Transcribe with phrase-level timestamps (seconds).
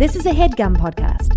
[0.00, 1.28] This is a headgum podcast.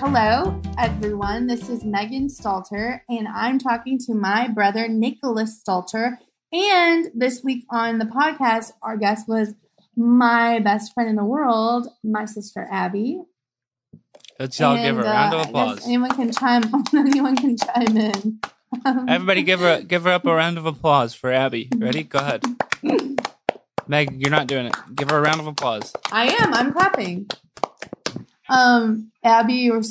[0.00, 1.46] Hello, everyone.
[1.46, 6.18] This is Megan Stalter, and I'm talking to my brother, Nicholas Stalter.
[6.52, 9.54] And this week on the podcast, our guest was
[9.94, 13.22] my best friend in the world, my sister, Abby.
[14.40, 15.84] Let's all give her a round uh, of applause.
[15.84, 16.64] Anyone can chime.
[16.92, 18.40] Anyone can chime in.
[19.08, 21.68] Everybody, give her give her up a round of applause for Abby.
[21.76, 22.02] Ready?
[22.02, 22.44] Go ahead.
[23.86, 24.74] Meg, you're not doing it.
[24.94, 25.92] Give her a round of applause.
[26.10, 26.54] I am.
[26.54, 27.28] I'm clapping.
[28.48, 29.82] Um, Abby, you were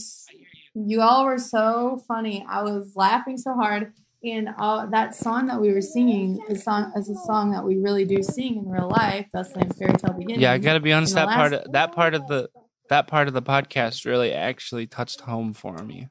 [0.76, 2.46] you all were so funny.
[2.48, 3.94] I was laughing so hard,
[4.24, 7.78] and uh, that song that we were singing is song is a song that we
[7.78, 9.28] really do sing in real life.
[9.34, 10.42] That's like fairy tale beginning.
[10.42, 11.14] Yeah, I gotta be honest.
[11.14, 12.50] the That part, of, that part of the
[12.90, 16.10] that part of the podcast really actually touched home for me.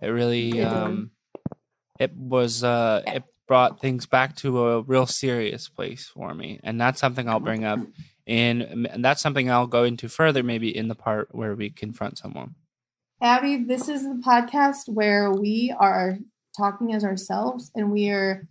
[0.00, 1.10] It really, um,
[2.00, 6.80] it was, uh, it brought things back to a real serious place for me, and
[6.80, 7.78] that's something I'll bring up.
[8.26, 12.16] In, and that's something I'll go into further, maybe in the part where we confront
[12.16, 12.54] someone.
[13.20, 16.18] Abby, this is the podcast where we are
[16.56, 18.46] talking as ourselves, and we are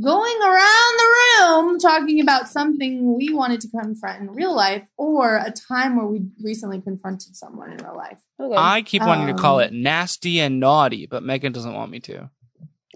[0.00, 5.36] going around the room talking about something we wanted to confront in real life, or
[5.36, 8.20] a time where we recently confronted someone in real life.
[8.38, 8.54] Okay.
[8.56, 11.98] I keep wanting to call Um, it nasty and naughty, but Megan doesn't want me
[12.00, 12.30] to.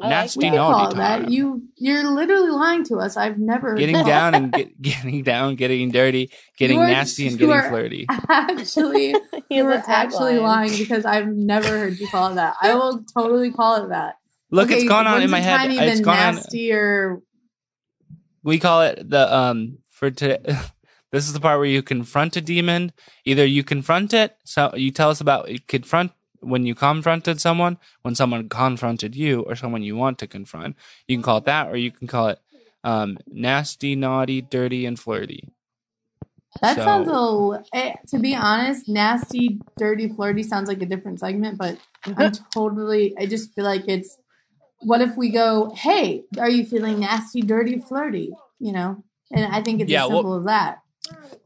[0.00, 0.50] I nasty We that.
[0.50, 1.20] can naughty call it that.
[1.22, 1.30] time.
[1.30, 3.16] You you're literally lying to us.
[3.16, 7.38] I've never heard Getting down and get, getting down, getting dirty, getting are- nasty, and
[7.38, 8.06] getting flirty.
[8.28, 9.88] Actually, you Here's were a tagline.
[9.88, 12.56] actually lying because I've never heard you call it that.
[12.62, 14.14] I will totally call it that.
[14.50, 15.56] Look, Okay, it's gone on in my the head.
[15.58, 16.34] time It's even gone on.
[16.36, 17.20] nasty or
[18.42, 20.38] We call it the um for today.
[21.12, 22.92] this is the part where you confront a demon.
[23.24, 26.12] Either you confront it, so you tell us about you confront
[26.48, 30.76] when you confronted someone, when someone confronted you, or someone you want to confront.
[31.06, 32.38] You can call it that, or you can call it
[32.84, 35.48] um nasty, naughty, dirty, and flirty.
[36.62, 40.86] That So- sounds a l- eh, to be honest, nasty, dirty, flirty sounds like a
[40.86, 41.78] different segment, but
[42.16, 44.16] I'm totally I just feel like it's
[44.80, 49.02] what if we go, "Hey, are you feeling nasty, dirty, flirty?" you know?
[49.30, 50.78] And I think it's Yeah, as well- simple as that.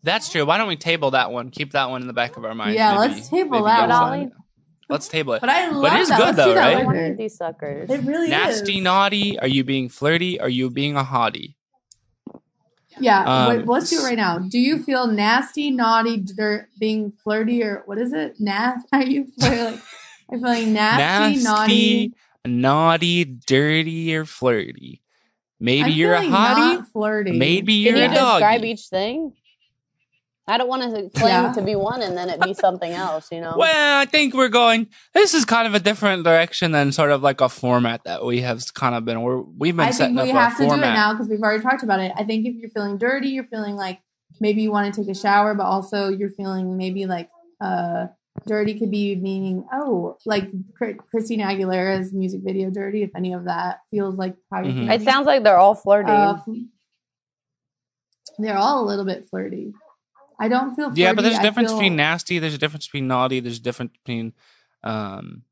[0.02, 0.44] That's true.
[0.44, 1.50] Why don't we table that one?
[1.50, 2.74] Keep that one in the back of our minds.
[2.76, 4.10] Yeah, Maybe- let's table maybe that you'll one.
[4.10, 4.36] find it.
[4.92, 5.41] Let's table it.
[5.41, 6.19] But I love But it is that.
[6.19, 6.86] good Let's though, that right?
[6.86, 7.14] What later.
[7.16, 7.91] these suckers?
[7.91, 8.82] It really Nasty, is.
[8.84, 9.38] naughty.
[9.38, 10.38] Are you being flirty?
[10.38, 11.54] Are you being a hottie?
[13.00, 14.38] Yeah, Um, wait, let's do it right now.
[14.38, 18.36] Do you feel nasty, naughty, dirt, being flirty, or what is it?
[18.38, 18.82] Nas?
[18.92, 19.81] Are you feeling?
[20.31, 22.14] I'm feeling nasty, naughty.
[22.47, 25.00] naughty, dirty, or flirty.
[25.58, 26.28] Maybe I'm you're a hottie.
[26.76, 27.32] not flirty.
[27.32, 28.70] Maybe you're Can you a describe doggy.
[28.70, 29.32] each thing?
[30.48, 31.53] I don't want to claim Yeah.
[31.53, 33.54] to be one and then it be something else, you know?
[33.56, 34.88] Well, I think we're going.
[35.14, 38.41] This is kind of a different direction than sort of like a format that we
[38.41, 39.22] have kind of been.
[39.22, 40.94] We're, we've been I setting think we up have our to do it format.
[40.94, 42.10] now because we've already talked about it.
[42.16, 44.00] I think if you're feeling dirty, you're feeling like
[44.41, 47.28] maybe you want to take a shower, but also you're feeling maybe like
[47.60, 48.06] uh
[48.47, 53.44] dirty could be meaning oh like Chr- Christina Aguilera's music video "Dirty." If any of
[53.44, 54.91] that feels like how you're Mhm.
[54.92, 56.10] It sounds like they're all flirty.
[56.10, 56.38] Uh,
[58.38, 59.72] they're all a little bit flirty.
[60.44, 61.00] I don't feel flirty.
[61.03, 62.38] Yeah, but there's a difference feel- between nasty.
[62.38, 63.41] There's a difference between naughty.
[63.41, 64.32] There's a difference between.
[64.82, 65.42] Um,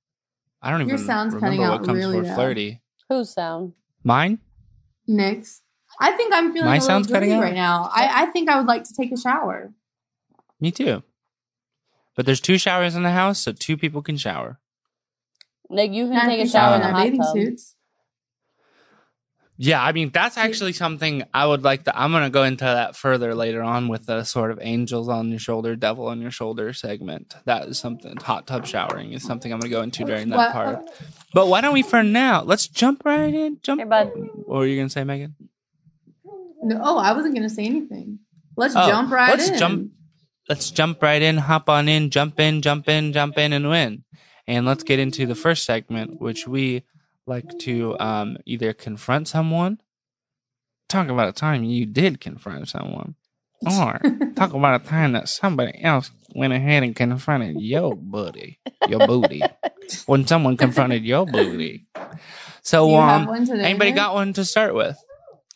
[0.62, 2.34] I don't Your even sound's remember cutting what out comes really for bad.
[2.34, 2.80] flirty.
[3.08, 3.72] Whose sound?
[4.04, 4.38] Mine.
[5.06, 5.62] Nick's.
[6.00, 7.42] I think I'm feeling My a little sound's cutting dirty out?
[7.44, 7.90] right now.
[7.92, 9.72] I, I think I would like to take a shower.
[10.60, 11.02] Me too.
[12.16, 14.58] But there's two showers in the house, so two people can shower.
[15.68, 17.32] Like you can Not take a shower in showering the hot bathing tub.
[17.32, 17.76] suits.
[19.62, 21.92] Yeah, I mean that's actually something I would like to.
[21.94, 25.38] I'm gonna go into that further later on with the sort of angels on your
[25.38, 27.34] shoulder, devil on your shoulder segment.
[27.44, 28.16] That is something.
[28.16, 30.90] Hot tub showering is something I'm gonna go into during that What- part.
[31.34, 32.42] But why don't we for now?
[32.42, 33.58] Let's jump right in.
[33.62, 33.82] Jump.
[33.82, 34.10] Hey, bud.
[34.46, 35.34] What were you gonna say, Megan?
[36.62, 38.18] No, oh, I wasn't going to say anything.
[38.56, 39.58] Let's Oh, jump right let's in.
[39.58, 39.92] jump-
[40.48, 41.36] Let's jump right in.
[41.38, 42.10] Hop on in.
[42.10, 42.60] Jump in.
[42.60, 43.12] Jump in.
[43.12, 44.04] Jump in and win.
[44.48, 46.82] And let's get into the first segment, which we
[47.26, 49.80] like to um, either confront someone,
[50.88, 53.14] talk about a time you did confront someone,
[53.64, 54.00] or
[54.34, 58.58] talk about a time that somebody else went ahead and confronted your buddy,
[58.88, 59.44] your booty,
[60.06, 61.86] when someone confronted your booty.
[62.62, 63.26] So, you um,
[63.64, 64.98] anybody got one to start with?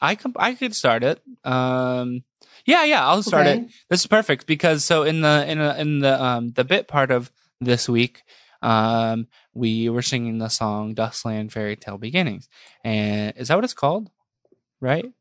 [0.01, 1.21] I I could start it.
[1.45, 2.25] Um,
[2.67, 3.71] yeah, yeah, I'll start it.
[3.91, 7.11] This is perfect because so in the in a, in the um the bit part
[7.11, 8.23] of this week,
[8.65, 12.49] um, we were singing the song "Dustland Fairy Tale Beginnings,"
[12.83, 14.11] and is that what it's called?
[14.81, 15.13] Right.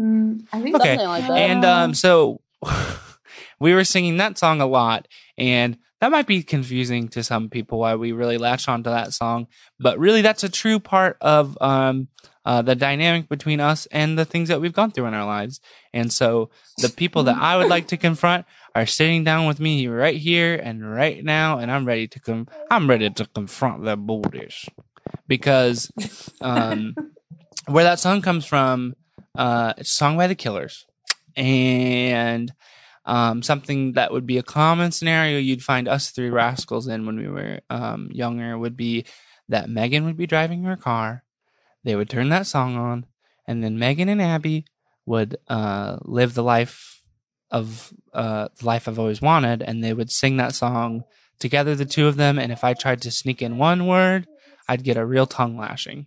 [0.00, 0.96] Mm, I think Okay.
[0.96, 1.38] Something like that.
[1.38, 2.40] And um, so
[3.60, 5.06] we were singing that song a lot,
[5.38, 9.46] and that might be confusing to some people why we really latched onto that song.
[9.78, 12.08] But really, that's a true part of um
[12.44, 15.60] uh, the dynamic between us and the things that we've gone through in our lives.
[15.94, 18.44] And so the people that I would like to confront
[18.74, 22.48] are sitting down with me right here and right now, and I'm ready to come.
[22.70, 24.68] I'm ready to confront their booties
[25.28, 25.92] because
[26.40, 26.94] um,
[27.66, 28.94] where that song comes from,
[29.36, 30.86] uh, it's a song by the Killers,
[31.36, 32.52] and
[33.04, 37.16] um, something that would be a common scenario you'd find us three rascals in when
[37.18, 39.04] we were um, younger would be
[39.48, 41.22] that Megan would be driving her car,
[41.84, 43.06] they would turn that song on,
[43.46, 44.64] and then Megan and Abby
[45.06, 46.93] would uh, live the life
[47.50, 51.04] of uh, the life I've always wanted, and they would sing that song
[51.38, 52.38] together, the two of them.
[52.38, 54.26] And if I tried to sneak in one word,
[54.68, 56.06] I'd get a real tongue lashing.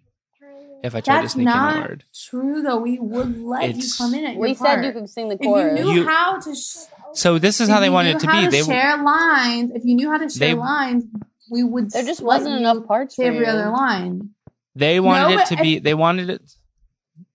[0.83, 2.77] If I tried That's to sneak in a word, true, though.
[2.77, 4.85] We would let you come in at we your said part.
[4.85, 5.73] you could sing the chorus.
[5.73, 5.95] If you chorus.
[5.95, 8.19] knew You- how to, sh- so this is if how they you wanted knew it
[8.21, 8.45] to how be.
[8.45, 9.71] To They w- share lines.
[9.73, 11.05] If you knew how to share They- lines,
[11.49, 11.89] we would.
[11.91, 13.51] there just let wasn't you enough parts Say for every you.
[13.51, 14.29] other line.
[14.75, 15.79] They wanted No, it to but be.
[15.79, 16.41] They wanted it.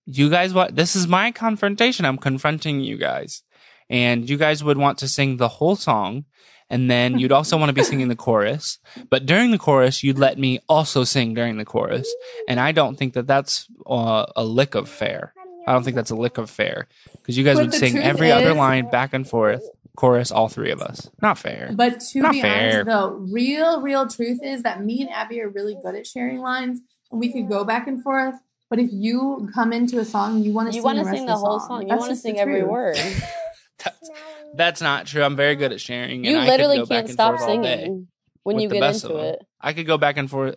[0.05, 0.75] You guys, what?
[0.75, 2.05] This is my confrontation.
[2.05, 3.43] I'm confronting you guys,
[3.89, 6.25] and you guys would want to sing the whole song,
[6.69, 8.79] and then you'd also want to be singing the chorus.
[9.09, 12.11] But during the chorus, you'd let me also sing during the chorus,
[12.47, 15.33] and I don't think that that's uh, a lick of fair.
[15.65, 18.03] I don't think that's a lick of fair because you guys But would sing truth
[18.03, 19.63] every other line back and forth,
[19.95, 21.09] chorus, all three of us.
[21.21, 21.71] Not fair.
[21.73, 22.81] But to Not be fair.
[22.81, 26.41] honest, the real, real truth is that me and Abby are really good at sharing
[26.41, 26.81] lines,
[27.11, 28.35] and we could go back and forth.
[28.69, 31.25] But if you come into a song, you want to You want to sing sing
[31.27, 31.83] the whole song.
[31.87, 32.69] You want to sing every truth.
[32.71, 32.97] word.
[33.83, 34.09] That's,
[34.55, 35.23] that's not true.
[35.23, 36.23] I'm very good at sharing.
[36.23, 37.83] You and I could literally can't stop forth all day.
[37.83, 38.07] singing
[38.43, 39.39] when you get into it.
[39.59, 40.55] I could go back and forth.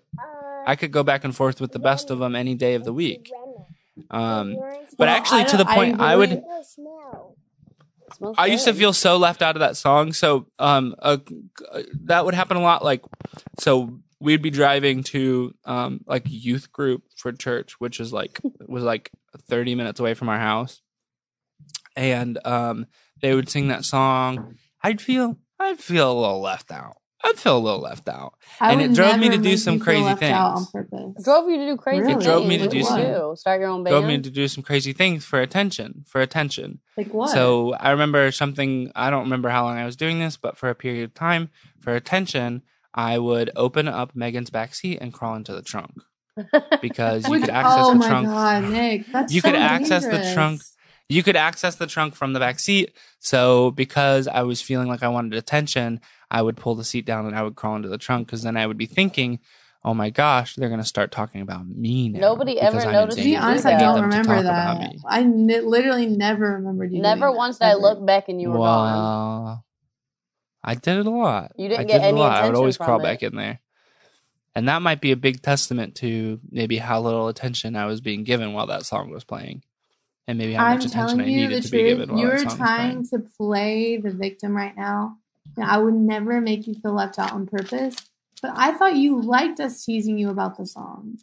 [0.66, 2.92] I could go back and forth with the best of them any day of the
[2.92, 3.30] week.
[4.10, 4.56] Um,
[4.98, 6.30] but actually, to the point, I, would.
[6.30, 7.36] really- It smells
[8.38, 10.12] I used to feel so left out of that song.
[10.12, 11.18] So, um, uh,
[12.04, 12.84] that would happen a lot.
[12.84, 13.02] Like,
[13.58, 18.82] so we'd be driving to um like youth group for church, which is like was
[18.84, 19.10] like
[19.48, 20.80] thirty minutes away from our house,
[21.96, 22.86] and um
[23.20, 24.56] they would sing that song.
[24.82, 26.96] I'd feel I'd feel a little left out.
[27.24, 28.34] I'd feel a little left out.
[28.60, 30.70] I And it drove me to do some crazy left on things.
[30.70, 31.24] purpose.
[31.24, 32.12] drove you to do crazy Really?
[32.12, 32.24] things.
[32.24, 33.34] It drove me to do did some- do?
[33.36, 33.92] Start your own band.
[33.92, 36.04] Drove me to do some crazy things for attention.
[36.06, 36.80] For attention.
[36.96, 37.30] Like what?
[37.30, 38.92] So I remember something.
[38.94, 41.48] I don't remember how long I was doing this, but for a period of time,
[41.80, 42.62] for attention,
[42.94, 45.94] I would open up Megan's back seat and crawl into the trunk
[46.80, 48.26] because you could access oh the my trunk.
[48.28, 50.60] god, Nick, that's You so could access the trunk.
[51.08, 52.92] You could access the trunk from the back seat.
[53.20, 56.00] So because I was feeling like I wanted attention,
[56.30, 58.56] I would pull the seat down and I would crawl into the trunk because then
[58.56, 59.38] I would be thinking,
[59.84, 63.22] "Oh my gosh, they're gonna start talking about me now." Nobody ever I'm noticed To
[63.22, 63.94] insane be you and honest, I I need that.
[63.94, 64.80] don't remember that.
[64.80, 64.98] me.
[65.06, 67.00] I literally never remembered you.
[67.00, 67.80] Never doing that, once did I ever.
[67.80, 68.92] look back and you were gone.
[68.96, 69.64] Well,
[70.64, 71.52] I did it a lot.
[71.56, 72.42] You didn't I get did it any a lot.
[72.42, 73.04] I would always from crawl it.
[73.04, 73.60] back in there.
[74.56, 78.24] And that might be a big testament to maybe how little attention I was being
[78.24, 79.62] given while that song was playing.
[80.28, 82.10] And maybe how I'm much attention telling I you needed the to be given truth.
[82.10, 85.18] while You're that was trying to play the victim right now.
[85.56, 87.96] And I would never make you feel left out on purpose.
[88.42, 91.18] But I thought you liked us teasing you about the song.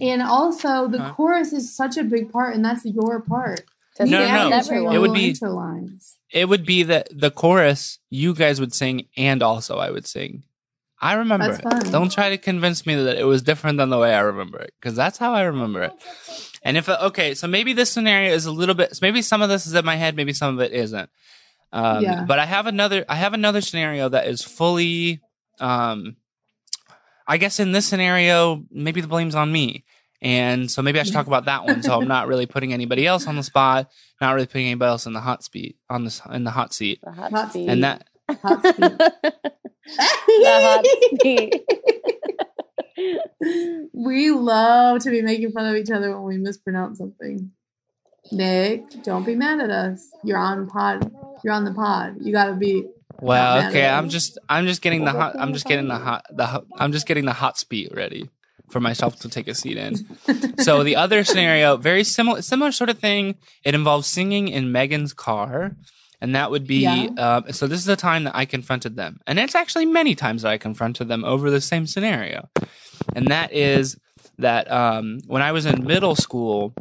[0.00, 1.12] And also, the Huh?
[1.12, 3.60] chorus is such a big part, and that's your part.
[3.96, 4.56] To No, sing no, with no.
[4.56, 4.94] everyone.
[4.94, 6.16] It would be- intro lines.
[6.32, 10.44] It would be that the chorus you guys would sing and also I would sing.
[11.02, 11.62] I remember That's it.
[11.84, 11.92] fun.
[11.92, 14.72] Don't try to convince me that it was different than the way I remember it
[14.80, 15.92] because that's how I remember it.
[16.62, 18.98] And if okay, so maybe this scenario is a little bit.
[19.00, 20.14] Maybe some of this is in my head.
[20.16, 21.08] Maybe some of it isn't.
[21.72, 22.24] Um, Yeah.
[22.26, 23.04] But I have another.
[23.08, 25.20] I have another scenario that is fully.
[25.58, 26.16] Um,
[27.26, 29.84] I guess in this scenario, maybe the blame's on me,
[30.20, 31.82] and so maybe I should talk about that one.
[31.82, 33.88] So I'm not really putting anybody else on the spot.
[34.20, 37.00] Not really putting anybody else in the hot seat on this in the hot seat.
[37.02, 37.68] The hot Hot seat.
[37.68, 38.74] And that Hot seat.
[38.78, 40.86] the hot
[41.22, 41.62] seat.
[43.92, 47.50] we love to be making fun of each other when we mispronounce something.
[48.32, 50.10] Nick, don't be mad at us.
[50.24, 51.10] You're on pod.
[51.42, 52.16] You're on the pod.
[52.20, 52.86] You gotta be.
[53.20, 53.88] Well, okay.
[53.88, 56.92] I'm just I'm just getting the hot I'm just getting the hot the hot, I'm
[56.92, 58.30] just getting the hot speed ready
[58.68, 59.96] for myself to take a seat in.
[60.58, 63.36] so the other scenario, very similar similar sort of thing.
[63.64, 65.76] It involves singing in Megan's car.
[66.20, 67.06] And that would be Yeah.
[67.16, 67.66] uh, so.
[67.66, 70.58] This is the time that I confronted them, and it's actually many times that I
[70.58, 72.48] confronted them over the same scenario.
[73.16, 73.96] And that is
[74.38, 76.74] that um, when I was in middle school,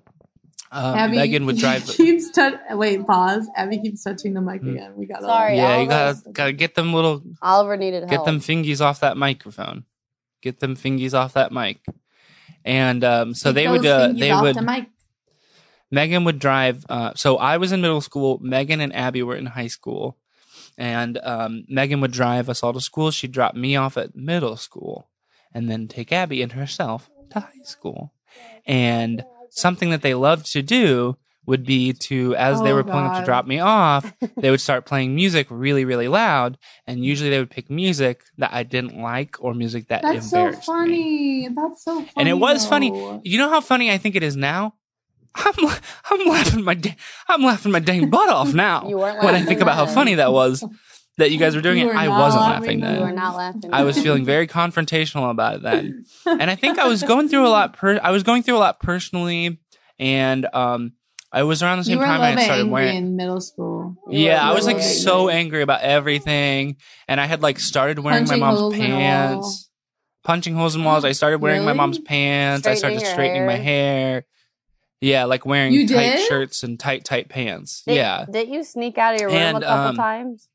[0.74, 1.86] um, Abby Megan would drive.
[1.88, 2.56] keeps touch.
[2.72, 3.48] Wait, pause.
[3.56, 4.72] Abby keeps touching the mic Hmm.
[4.76, 4.92] again.
[4.98, 5.22] We got.
[5.22, 8.26] Sorry, yeah, all you gotta gotta get them little Oliver needed Get help.
[8.26, 9.86] them fingies off that microphone.
[10.42, 11.80] Get them fingies off that mic.
[12.66, 14.90] And um, so they would uh, they would The mic.
[15.92, 16.86] Megan would drive.
[16.90, 18.40] Uh, so I was in middle school.
[18.42, 20.18] Megan and Abby were in high school,
[20.78, 23.12] and um, Megan would drive us all to school.
[23.12, 25.10] She'd drop me off at middle school,
[25.54, 28.14] and then take Abby and herself to high school.
[28.66, 33.06] And something that they loved to do would be to as they Oh, were pulling
[33.08, 37.32] up to drop me off they would start playing music really really loud and usually
[37.32, 40.30] they would pick music that i didn't like or music that embarrassed me.
[40.30, 41.48] That's so embarrassed me funny.
[41.56, 42.12] That's so funny.
[42.18, 43.22] And it was funny.
[43.24, 44.76] you know how funny i think it is now
[45.36, 45.54] i'm,
[46.10, 46.78] I'm laughing my
[47.28, 50.16] i'm laughing my dang butt off now You weren't when i think about how funny
[50.16, 50.64] that was
[51.18, 52.96] that you guys were doing You it were i wasn't laughing laughing then.
[52.96, 53.70] You were not laughing.
[53.74, 56.06] I was feeling very confrontational about it then.
[56.26, 58.64] And I think I was going through a lot per- I was going through a
[58.68, 59.60] lot personally
[60.00, 60.94] and um
[61.32, 63.96] I was around the same time I started angry wearing in middle school.
[64.10, 65.34] You Yeah, I was like really so angry.
[65.36, 68.90] angry about everything and I had like started wearing Punching my mom's holes in a
[68.90, 68.98] wall.
[69.00, 69.70] pants.
[70.24, 71.04] Punching holes in walls.
[71.06, 72.66] I started wearing my mom's pants.
[72.68, 74.26] I started Straightening straightening my hair.
[75.02, 76.28] Yeah, like wearing You tight did?
[76.28, 77.84] shirts and tight tight pants.
[77.88, 78.26] Did, yeah.
[78.30, 80.50] Did you sneak out of your room And, a couple um, times?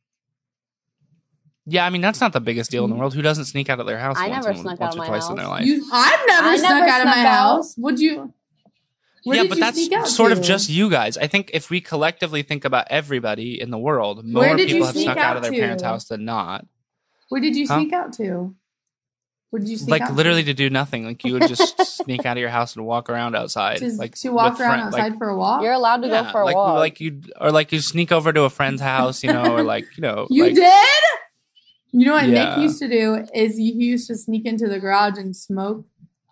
[1.67, 3.15] Yeah, I mean that's not the biggest deal in the world.
[3.15, 5.03] Who doesn't sneak out of their house I once, never in- snuck once out or
[5.03, 5.53] of my twice in their house.
[5.61, 5.67] life?
[5.67, 7.55] You, I've never I snuck never out of my snuck out.
[7.57, 7.75] house.
[7.79, 8.35] Would you?
[9.25, 11.17] Where yeah, but that's sneak out sort of just you guys.
[11.17, 14.75] I think if we collectively think about everybody in the world, Where more did you
[14.75, 15.59] people have sneak snuck out out of their to?
[15.59, 16.67] parents' house than not.
[17.31, 17.79] Where did you Huh?
[17.79, 18.55] sneak out to?
[19.51, 20.49] Where did you sneak like out literally to?
[20.49, 21.05] to do nothing.
[21.05, 23.79] Like you would just sneak out of your house and walk around outside.
[23.79, 25.63] to, like to walk around friend- outside like, for a walk.
[25.63, 26.79] You're allowed to yeah, go for a like, walk.
[26.79, 29.85] Like you or like you sneak over to a friend's house, you know, or like
[29.97, 30.89] you know, you like, did?
[31.93, 32.57] You know what Yeah.
[32.57, 35.85] Nick used to do is he used to sneak into the garage and smoke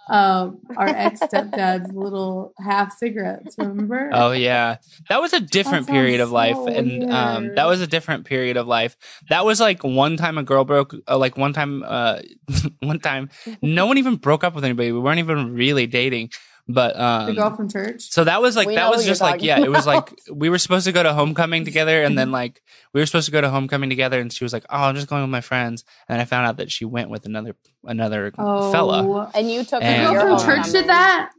[0.09, 3.57] uh, our ex stepdad's little half cigarettes.
[3.59, 4.11] Remember?
[4.13, 4.77] Oh yeah,
[5.09, 8.57] that was a different period of life, so and um, that was a different period
[8.57, 8.97] of life.
[9.29, 12.21] That was like one time a girl broke, uh, like one time, uh,
[12.81, 13.31] one time,
[13.63, 14.93] no one even broke up with anybody.
[14.93, 16.31] We weren't even really dating,
[16.69, 18.03] but um, the girl from church.
[18.11, 20.49] So that was like We that was just like talking yeah, it was like we
[20.49, 23.41] were supposed to go to homecoming together, and then like we were supposed to go
[23.41, 26.21] to homecoming together, and she was like, "Oh, I'm just going with my friends," and
[26.21, 29.31] I found out that she went with another another Oh, fella.
[29.35, 30.73] and you took The And, her girl to from church homecoming.
[30.83, 31.31] did that.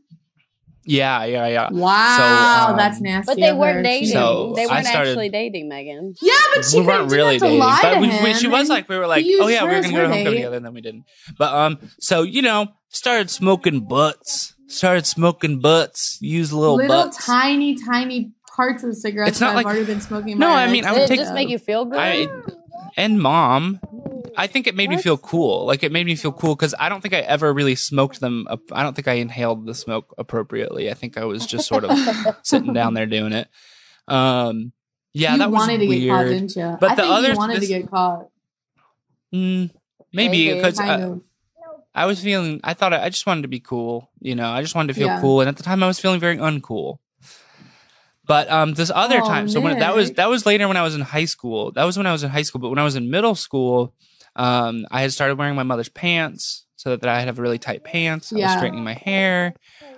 [0.86, 1.70] Yeah, yeah, yeah.
[1.72, 3.32] Wow, um, that's nasty.
[3.32, 4.10] But they weren't dating.
[4.10, 6.14] So, they weren't started- actually dating, Megan.
[6.22, 8.36] Yeah, but she we weren't really have to dating, lie but to we, we, him
[8.38, 10.58] she was like, we were like, oh yeah, we were gonna go to homecoming together,
[10.58, 11.06] and then we didn't.
[11.38, 17.26] But um, so you know, started smoking butts, started smoking butts, use little, little butts.
[17.26, 20.38] tiny, tiny parts of cigarettes It's not that like- I've already been smoking.
[20.38, 22.00] No, my I mean, I would Did it take- just make you feel good?
[22.00, 22.28] I
[22.98, 23.80] and mom.
[24.36, 25.66] I think it made me feel cool.
[25.68, 28.48] Like it made me feel cool because I don't think I ever really smoked them.
[28.50, 30.90] up- I don't think I inhaled the smoke appropriately.
[30.90, 31.96] I think I was just sort of
[32.44, 33.48] sitting down there doing it.
[34.08, 34.72] Um,
[35.14, 36.30] yeah, you that was wanted to get caught, weird.
[36.32, 36.78] didn't you?
[36.80, 38.28] But I the think other- you wanted this- to get caught.
[39.34, 39.70] Mm,
[40.12, 41.22] maybe Maybe, because Kind
[41.96, 42.60] I, was feeling.
[42.64, 44.10] I thought I, I just wanted to be cool.
[44.20, 45.20] You know, I just wanted to feel Yeah.
[45.20, 47.00] cool, and at the time I was feeling very uncool.
[48.26, 50.82] But um, this other Oh, time, so when that was that was later when I
[50.84, 51.72] was in high school.
[51.74, 52.62] That was when I was in high school.
[52.62, 53.94] But when I was in middle school,
[54.36, 58.32] um, I had started wearing my mother's pants so that I'd have really tight pants.
[58.32, 58.56] I was Yeah.
[58.56, 59.54] straightening my hair.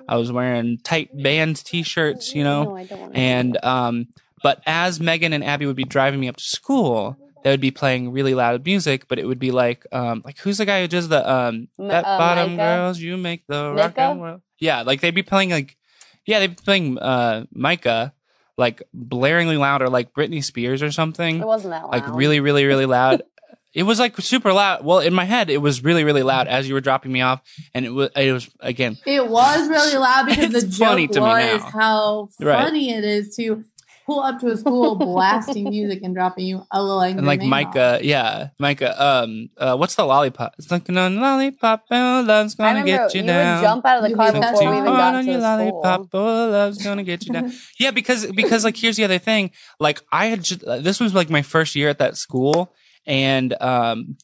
[0.08, 2.64] I was wearing tight band t-shirts, you know.
[2.66, 3.16] No, I don't.
[3.16, 4.08] And um,
[4.44, 7.70] but as Megan and Abby would be driving me up to school, they would be
[7.70, 10.88] playing really loud music, but it would be like um, like who's the guy who
[10.88, 12.64] does the um, that uh, bottom Mika?
[12.64, 14.02] girls you make the rock Mika?
[14.02, 14.42] and roll.
[14.60, 15.78] Yeah, like they'd be playing like
[16.26, 18.14] yeah they'd be playing uh Mika
[18.58, 21.92] like blaringly loud or like Britney Spears or something it wasn't that loud.
[21.92, 23.22] like really really really loud.
[23.76, 24.86] It was like super loud.
[24.86, 27.42] Well, in my head, it was really, really loud as you were dropping me off,
[27.74, 31.20] and it was, it was again, It was really loud because the It's funny to
[31.20, 32.64] me was how Right.
[32.64, 33.66] funny it is to
[34.06, 37.40] pull up to a school blasting music and dropping you a little angry and like
[37.40, 39.04] name Mika, yeah, Mika.
[39.04, 40.54] Um, uh, what's the lollipop?
[40.60, 43.62] It's like no lollipop, oh, love's gonna get you, you down.
[43.62, 44.74] would jump out of the You car before we song?
[44.78, 46.20] even got on to your lollipop, school.
[46.22, 47.52] oh, love's gonna get you down.
[47.80, 49.52] yeah, because because like here's the other thing.
[49.80, 52.72] Like I had just, this was like my first year at that school,
[53.06, 54.18] and um,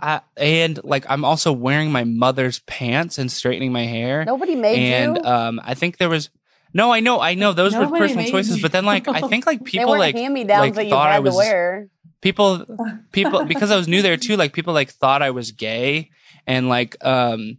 [0.00, 4.24] I and like I'm also wearing my mother's pants and straightening my hair.
[4.24, 5.24] Nobody made and you.
[5.24, 6.30] um, I think there was
[6.74, 8.60] no, I know, I know, those were personal choices.
[8.60, 11.10] But then, like, I think like people like hand me downs like, that you thought
[11.10, 11.88] I was- to wear.
[12.20, 12.64] people,
[13.12, 14.36] people because I was new there too.
[14.36, 16.10] Like people like thought I was gay,
[16.46, 17.56] and like um,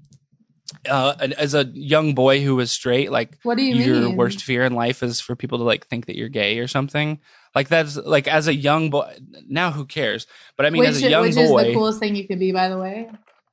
[0.89, 4.15] uh, as a young boy who was straight, like What do you your mean?
[4.17, 7.19] worst fear in life is for people to like think that you're gay or something.
[7.55, 9.15] Like that's like as a young boy.
[9.47, 10.27] Now who cares?
[10.57, 12.39] But I mean, which as a young which boy, is the coolest thing you could
[12.39, 13.09] be, by the way.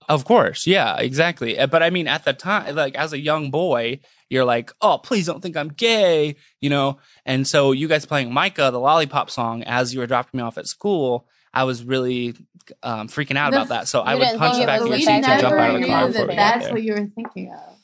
[0.08, 1.58] of course, yeah, exactly.
[1.58, 4.00] Uh, But I mean, at the time, like as a young boy,
[4.30, 6.98] you're like, oh, please don't think I'm gay, you know.
[7.26, 10.58] And so you guys playing Mika, the Lollipop song, as you were dropping me off
[10.58, 12.34] at school, I was really
[12.82, 13.88] um, freaking out The- about that.
[13.88, 15.80] So I would punch it back in the seat to jump out of the car
[15.80, 17.74] knew young before that that's what you were thinking of.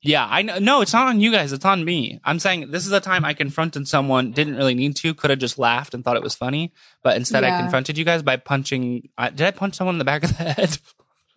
[0.00, 0.58] Yeah, I know.
[0.58, 1.52] No, it's not on you guys.
[1.52, 2.20] It's on me.
[2.24, 4.30] I'm saying this is the time I confronted someone.
[4.30, 5.12] Didn't really need to.
[5.12, 6.72] Could have just laughed and thought it was funny.
[7.02, 9.08] But instead, I confronted you guys by punching.
[9.18, 10.78] I, did I punch someone in the back of the head?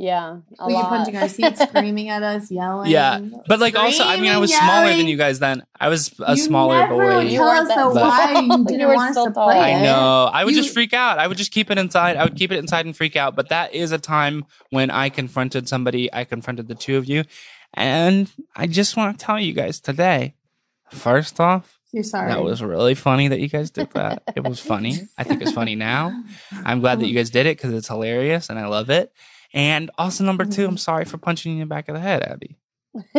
[0.02, 0.90] Yeah, a we get lot.
[0.90, 2.90] punching our seats, screaming at us, yelling.
[2.90, 5.64] Yeah, But like also, I mean, I was Screaming, smaller than you guys then.
[5.80, 7.16] I was a You smaller never boy.
[7.18, 9.46] would You tell weren't us that why you You didn't were want us to tall.
[9.46, 9.60] play.
[9.76, 10.28] I know.
[10.34, 11.20] I would You- just freak out.
[11.20, 12.18] I would just keep it inside.
[12.18, 13.36] I would keep it inside and freak out.
[13.36, 16.12] But that is a time when I confronted somebody.
[16.12, 17.24] I confronted the two of you.
[17.76, 20.34] And I just want to tell you guys today,
[20.90, 22.30] first off, You're sorry.
[22.34, 24.24] that was really funny that you guys did that.
[24.36, 25.00] it was funny.
[25.18, 26.12] I think it's funny now.
[26.66, 29.14] I'm glad that you guys did it because it's hilarious and I love it.
[29.54, 32.24] And also, number two, I'm sorry for punching you in the back of the head,
[32.24, 32.58] Abby.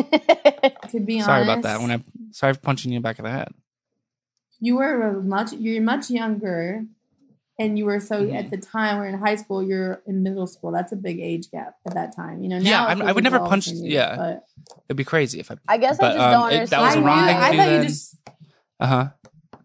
[0.90, 1.26] to be honest.
[1.26, 1.80] Sorry about that.
[1.80, 3.48] When I sorry for punching you in the back of the head.
[4.60, 6.84] you were much you're much younger
[7.58, 8.34] and you were so Mhm.
[8.38, 11.50] at the time we're in high school you're in middle school that's a big age
[11.50, 14.16] gap at that time you know now Yeah, I'm- I would never punch- the yeah.
[14.16, 14.44] but
[14.88, 15.56] It'd be crazy if I.
[15.68, 17.36] I guess But, I just um, don't it- understand that was I, wrong knew, thing
[17.36, 17.82] to I do thought you then.
[17.88, 18.16] just
[18.80, 19.08] Uh huh.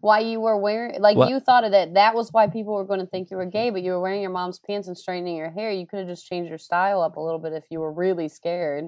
[0.08, 1.28] Why you were wearing like What?
[1.30, 3.68] you thought of that that was why people were going to think you were gay,
[3.70, 5.70] but you were wearing your mom's pants and straightening your hair.
[5.70, 8.28] You could have just changed your style up a little bit if you were really
[8.28, 8.84] scared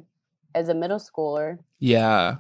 [0.55, 1.59] as a middle schooler.
[1.79, 2.37] Yeah.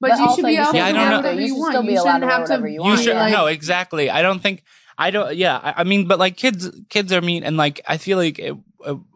[0.00, 1.16] but, But you also should be you able should to I don't know.
[1.18, 3.00] whatever You you want still be you shouldn't have to whatever you You want.
[3.00, 3.28] should yeah.
[3.38, 4.10] no exactly.
[4.10, 4.62] I don't think
[4.98, 5.34] I don't.
[5.34, 8.38] Yeah, I, I mean, but like kids, kids are mean, and like I feel like,
[8.38, 8.54] it,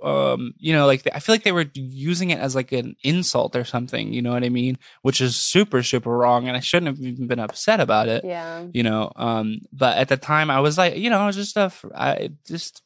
[0.02, 3.56] um, you know, like I feel like they were using it as like an insult
[3.56, 4.12] or something.
[4.12, 4.78] You know what I mean?
[5.02, 8.24] Which is super, super wrong, and I shouldn't have even been upset about it.
[8.24, 8.66] Yeah.
[8.72, 11.56] You know, um, but at the time I was like, you know, I was just
[11.56, 12.82] a, f- I just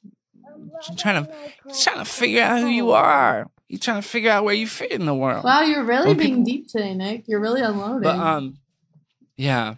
[0.99, 1.33] trying to,
[1.69, 3.49] just trying to figure out who you are.
[3.69, 5.45] You're trying to figure out where you fit in the world.
[5.45, 8.59] wow you're really Well, being people- deep today nick you're really unloading But um,
[9.37, 9.77] yeah.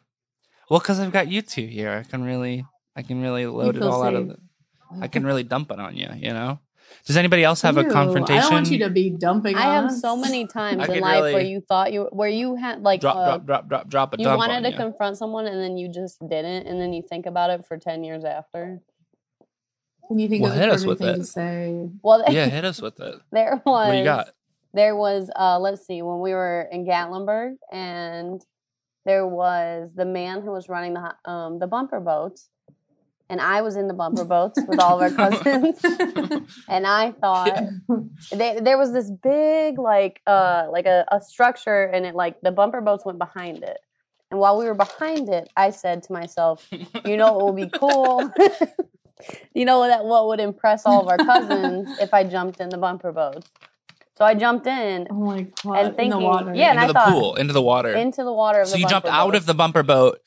[0.71, 2.65] Well, because I've got you two here, I can really,
[2.97, 4.29] I can really load it feel all out of.
[4.29, 4.37] The,
[5.01, 6.09] I can really dump it on you.
[6.17, 6.59] You know.
[7.07, 8.39] Does anybody else have Ew, a confrontation?
[8.39, 11.01] i don't want you to be dumping I on have so many times in could
[11.03, 14.13] life where you thought you where you had like drop, uh, drop, drop, drop, drop
[14.13, 14.21] a dump.
[14.21, 14.77] you dump wanted on to you.
[14.77, 18.05] confront someone and then you just didn't and then you think about it for 10
[18.05, 18.81] years after.
[20.11, 21.17] and you think Well, hit us with thing it.
[21.19, 23.17] to say Well, yeah, hit us with it.
[23.33, 24.29] there was What you got?
[24.75, 28.41] there was uh let's see when we were in gatlinburg and
[29.05, 32.49] there was the man who was running the um the bumper boats
[33.33, 35.81] and i was in the bumper boats with all of our cousins.
[36.75, 37.55] And i thought
[38.41, 42.53] they, there was this big like uh like a, a structure and it like the
[42.53, 43.79] bumper boats went behind it.
[44.31, 46.69] And while we were behind it i said to myself
[47.11, 48.31] you know what would be cool?
[49.55, 52.79] You know that what would impress all of our cousins if i jumped in the
[52.79, 53.49] bumper boats?
[54.19, 56.53] So i jumped in oh my god And in thinking- the water.
[56.55, 57.93] yeah, and into I the thought- pool, into the water.
[57.95, 60.19] into the water of so the you jumped bumper out of the bumper boat.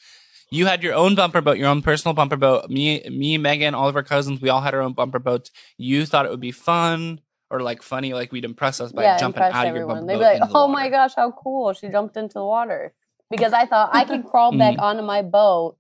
[0.52, 2.70] You had your own bumper boat, your own personal bumper boat.
[2.70, 5.52] Me, me, Megan, all of our cousins, we all had our own bumper boats.
[5.78, 9.18] You thought it would be fun or like funny, like we'd impress us by yeah,
[9.18, 9.96] jumping out of your everyone.
[10.00, 10.34] bumper They'd boat.
[10.34, 11.74] be like, "Oh water." my gosh, how cool!
[11.74, 12.94] She jumped into the water."
[13.32, 14.60] Because I thought I could crawl Mm.
[14.60, 15.78] back onto my boat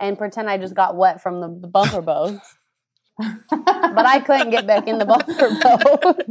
[0.00, 2.40] and pretend I just got wet from the, the bumper boats,
[3.18, 6.22] but I couldn't get back in the bumper boat.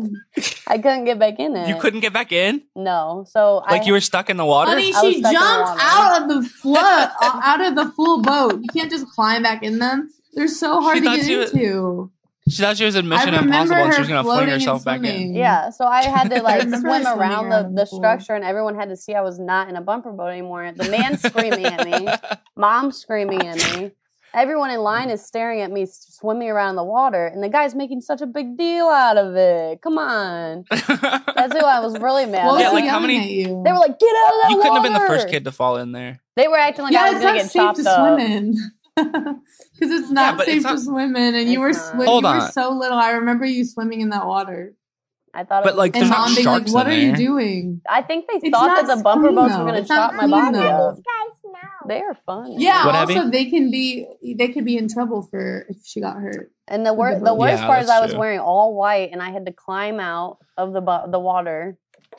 [0.67, 1.67] I couldn't get back in it.
[1.67, 4.71] You couldn't get back in, No, so like I, you were stuck in the water.
[4.71, 8.21] Honey, I she stuck in the jumped out of the flood, out of the full
[8.21, 8.59] boat.
[8.61, 10.09] You can't just climb back in them.
[10.33, 12.11] They're so hard She to get she was- into.
[12.49, 14.85] She thought she was in Mission Impossible and she was gonna fling floating and herself
[14.85, 15.35] back in.
[15.35, 17.99] Yeah, so I had to like swim around around the, the the pool.
[17.99, 20.71] structure, and everyone had to see I was not in a bumper boat anymore.
[20.73, 22.07] The man screaming at me,
[22.55, 23.91] mom screaming at me.
[24.37, 27.73] Everyone in line is staring at me swimming around in the water, and the guy's
[27.73, 29.81] making such a big deal out of it.
[29.81, 32.45] Come on, that's who I was really mad.
[32.45, 34.73] What was Yeah, like, how many- They were like, "Get out of that you couldn't
[34.75, 36.21] have been the first kid to fall in there.
[36.35, 38.17] They were acting like yeah, I was it's gonna not get safe chopped to up.
[38.19, 38.55] swim in.
[39.79, 41.95] Because it's not but safe it's to swim in, and you were It's not.
[42.01, 42.97] swi- Hold you were so little.
[42.97, 44.73] I remember you swimming in that water,
[45.35, 46.93] I thought, But, it was like, and There's not mom being like, sharks "What in
[46.93, 49.59] are you doing?" I think they It's thought that the bumper boats though.
[49.65, 50.89] were gonna chop my clean, body though.
[50.89, 50.97] up.
[51.87, 52.59] They are fun.
[52.59, 52.85] Yeah.
[52.85, 53.29] What, also, Abby?
[53.29, 56.51] they can be they could be in trouble for if she got hurt.
[56.67, 58.19] And the With wor- the the worst Yeah, part is that's I was true.
[58.19, 61.77] wearing all white and I had to climb out of the bu- the water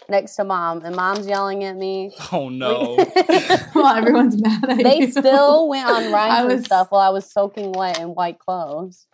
[0.09, 2.13] next to mom and mom's yelling at me.
[2.33, 2.97] Oh no!
[3.75, 4.83] well, everyone's mad at me.
[4.85, 5.11] they you.
[5.11, 8.39] still went on rides I and was- stuff while I was soaking wet in white
[8.39, 9.07] clothes.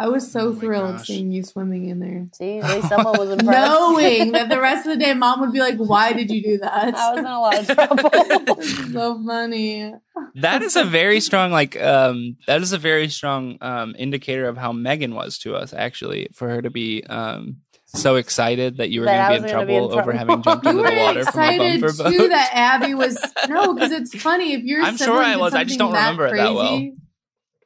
[0.00, 1.06] I was so Oh thrilled gosh.
[1.08, 2.26] seeing you swimming in there.
[2.32, 3.68] See, at least someone was impressed.
[3.68, 6.58] Knowing that the rest of the day, mom would be like, "Why did you do
[6.58, 8.62] that?" I was in a lot of trouble.
[8.92, 9.92] So funny.
[10.36, 14.56] that is a very strong like um that is a very strong um indicator of
[14.56, 17.58] how Megan was to us actually for her to be um
[17.92, 20.42] so excited that you were going to be in gonna be in trouble over having
[20.42, 22.28] jumped You into the water from a excited bumper too boat.
[22.28, 24.80] that Abby was no, because it's funny if you're.
[24.82, 26.90] I'm sure I was, I just don't remember it that well.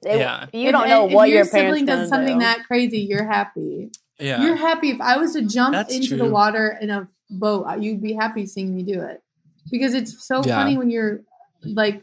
[0.05, 0.47] Crazy, It- Yeah.
[0.53, 2.45] You don't know if what your your parents sibling does something do.
[2.45, 3.01] that crazy.
[3.01, 3.91] You're happy.
[4.21, 4.43] yeah.
[4.43, 7.67] You're happy if I was to jump That's into the water in a boat.
[7.81, 9.23] You'd be happy seeing me do it
[9.71, 10.57] because it's so Yeah.
[10.63, 11.21] funny when you're
[11.65, 12.03] like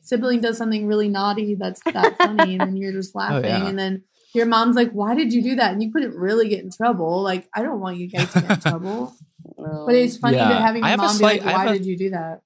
[0.00, 3.66] sibling does something really naughty that's that funny, and then you're just laughing, Oh, yeah.
[3.66, 4.02] and then
[4.34, 7.22] your mom's like, "Why did you do that?" And you couldn't really get in trouble.
[7.22, 9.14] Like, I don't want you guys to get in trouble.
[9.56, 10.48] But it's funny Yeah.
[10.48, 12.40] to having your have a mom slight- be like, "Why a- did you do that?"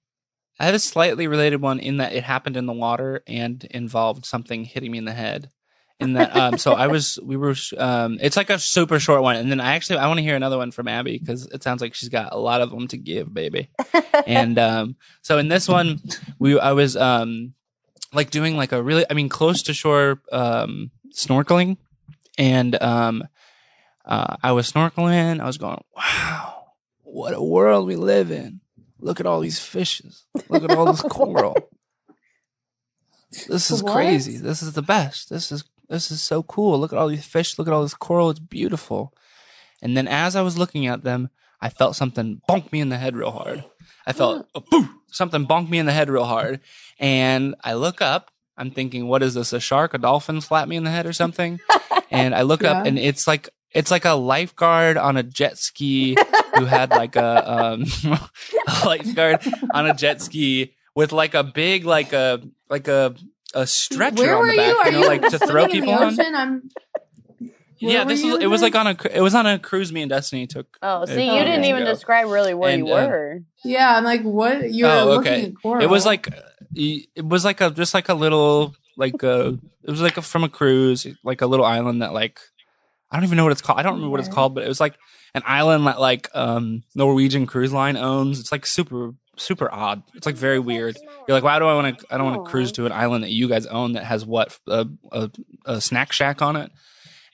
[0.59, 4.27] I have a slightly related one in that it happened in the water and involved
[4.27, 5.51] something hitting me in the head.
[6.01, 9.35] In that, um, so I was, we were, um, it's like a super short one,
[9.35, 11.81] and then I actually I want to hear another one from Abby because it sounds
[11.81, 13.69] like she's got a lot of them to give, baby.
[14.27, 15.99] and um, so in this one,
[16.39, 17.55] we I was um,
[18.13, 21.79] like doing like a really, I mean, close to shore um, snorkeling,
[22.37, 23.25] and um,
[24.05, 25.41] uh, I was snorkeling.
[25.41, 26.65] I was going, wow,
[27.03, 28.61] what a world we live in.
[29.01, 30.25] Look at all these fishes.
[30.49, 31.57] Look at all this coral.
[33.49, 33.93] This is What?
[33.95, 34.37] crazy.
[34.37, 35.31] This is the best.
[35.31, 36.79] This is this is so cool.
[36.79, 37.59] Look at all these fish.
[37.59, 38.31] Look at all this coral.
[38.31, 39.15] It's beautiful.
[39.81, 41.31] And then as I was looking at them,
[41.61, 43.65] I felt something bonk me in the head real hard.
[44.07, 46.61] I felt a boom, something bonk me in the head real hard.
[46.99, 48.31] And I look up.
[48.57, 49.53] I'm thinking, what is this?
[49.53, 49.95] A shark?
[49.95, 51.61] A dolphin slap me in the head or something?
[52.11, 56.17] and I look up and it's like it's like a lifeguard on a jet ski
[56.57, 59.41] who had like a um a lifeguard
[59.73, 63.15] on a jet ski with like a big like a like a
[63.55, 64.85] a stretcher Where on were the back, you?
[64.85, 66.35] You know, you like to throw swimming in people the on.
[66.35, 66.63] I'm.
[67.81, 70.03] Where Yeah, this was it was like on a it was on a cruise me
[70.03, 70.77] and Destiny took.
[70.83, 71.93] oh, see, you didn't even ago.
[71.93, 73.41] describe really where And, you uh, were.
[73.65, 74.71] Yeah, I'm like, what?
[74.73, 75.45] you were Oh, looking okay.
[75.47, 75.83] at coral.
[75.83, 76.29] It was like
[76.75, 80.43] it was like a just like a little like a it was like a, from
[80.43, 82.41] a cruise like a little island that like
[83.11, 83.79] I don't even know what it's called.
[83.79, 84.95] I don't remember what it's called, but it was like
[85.35, 88.39] an island that like um Norwegian Cruise Line owns.
[88.41, 90.03] It's like super super odd.
[90.15, 90.97] It's like very weird.
[91.27, 92.07] You're like, why do I want to?
[92.11, 94.59] I don't want to cruise to an island that you guys own that has what
[94.67, 95.31] a, a,
[95.65, 96.71] a snack shack on it,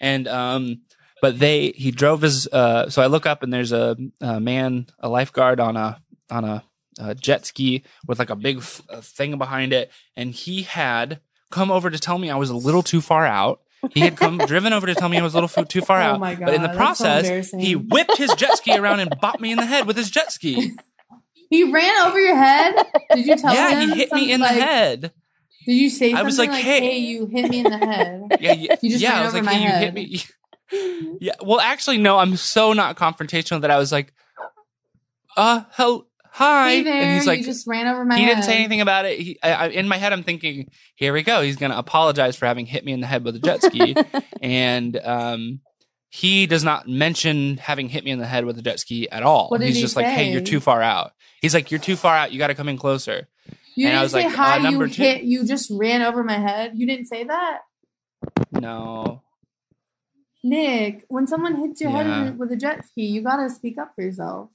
[0.01, 0.83] and um.
[1.23, 4.89] But they he drove his uh so I look up and there's a, a man
[4.99, 6.65] a lifeguard on a on a,
[6.99, 11.71] a jet ski with like a big f- thing behind it and he had come
[11.71, 13.63] over to tell me I was a little too far out.
[13.93, 16.01] He had come driven over to tell me I was a little f- too far
[16.01, 16.21] Oh out.
[16.21, 19.11] my but in the God, that's so process, he whipped his jet ski around and
[19.11, 20.73] bopped me in the head with his jet ski.
[21.51, 22.75] He ran over your head.
[23.15, 23.57] Did you tell me?
[23.57, 23.89] yeah, him?
[23.91, 25.13] he hit me in like- the head.
[25.67, 27.79] Did you say something I was like, like, "Hey." "Hey, you hit me in the
[27.79, 28.23] head"?
[28.41, 29.21] Yeah, yeah, You just yeah.
[29.21, 31.19] I was like, my hey, you hit me.
[31.21, 31.35] Yeah.
[31.43, 32.19] Well, actually, no.
[32.19, 34.13] I'm so not confrontational that I was like,
[35.37, 38.29] uh, hel- hi, Hey there, and he's like, you just ran over my he head.
[38.31, 39.21] didn't say anything about it.
[39.21, 41.43] He, I, I, in my head, I'm thinking, here we go.
[41.43, 43.97] He's going to apologize for having hit me in the head with a jet ski,
[44.43, 45.61] and um,
[46.11, 49.23] he does not mention having hit me in the head with a jet ski at
[49.23, 49.49] all.
[49.49, 51.13] What did He's he just like, hey, you're too far out.
[51.41, 52.33] He's like, you're too far out.
[52.33, 53.29] You got to come in closer.
[53.77, 54.59] You and didn't was say like, hi.
[54.67, 55.03] uh, you two.
[55.03, 55.23] hit.
[55.23, 56.73] You just ran over my head.
[56.75, 57.61] You didn't say that,
[58.53, 59.23] No,
[60.43, 61.05] Nick.
[61.09, 62.25] When someone hits your Yeah.
[62.25, 64.51] head with a jet ski, you gotta speak up for yourself.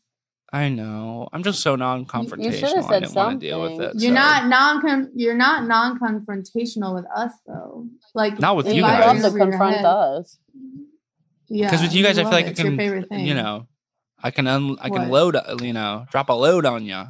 [0.51, 1.29] I know.
[1.31, 2.77] I'm just so non-confrontational.
[2.77, 3.85] I said didn't want to deal with something.
[3.89, 4.01] it.
[4.01, 5.11] You're so- not non.
[5.15, 7.87] You're not non-confrontational with us though.
[8.15, 8.99] Like Not with you you if I guys.
[9.01, 10.37] love ran to over your confront us.
[11.49, 12.59] Yeah, because with you guys, I feel like it.
[12.59, 13.67] I can, you know,
[14.21, 15.35] I can un- I can What?
[15.35, 17.03] load, you know, drop a load on you.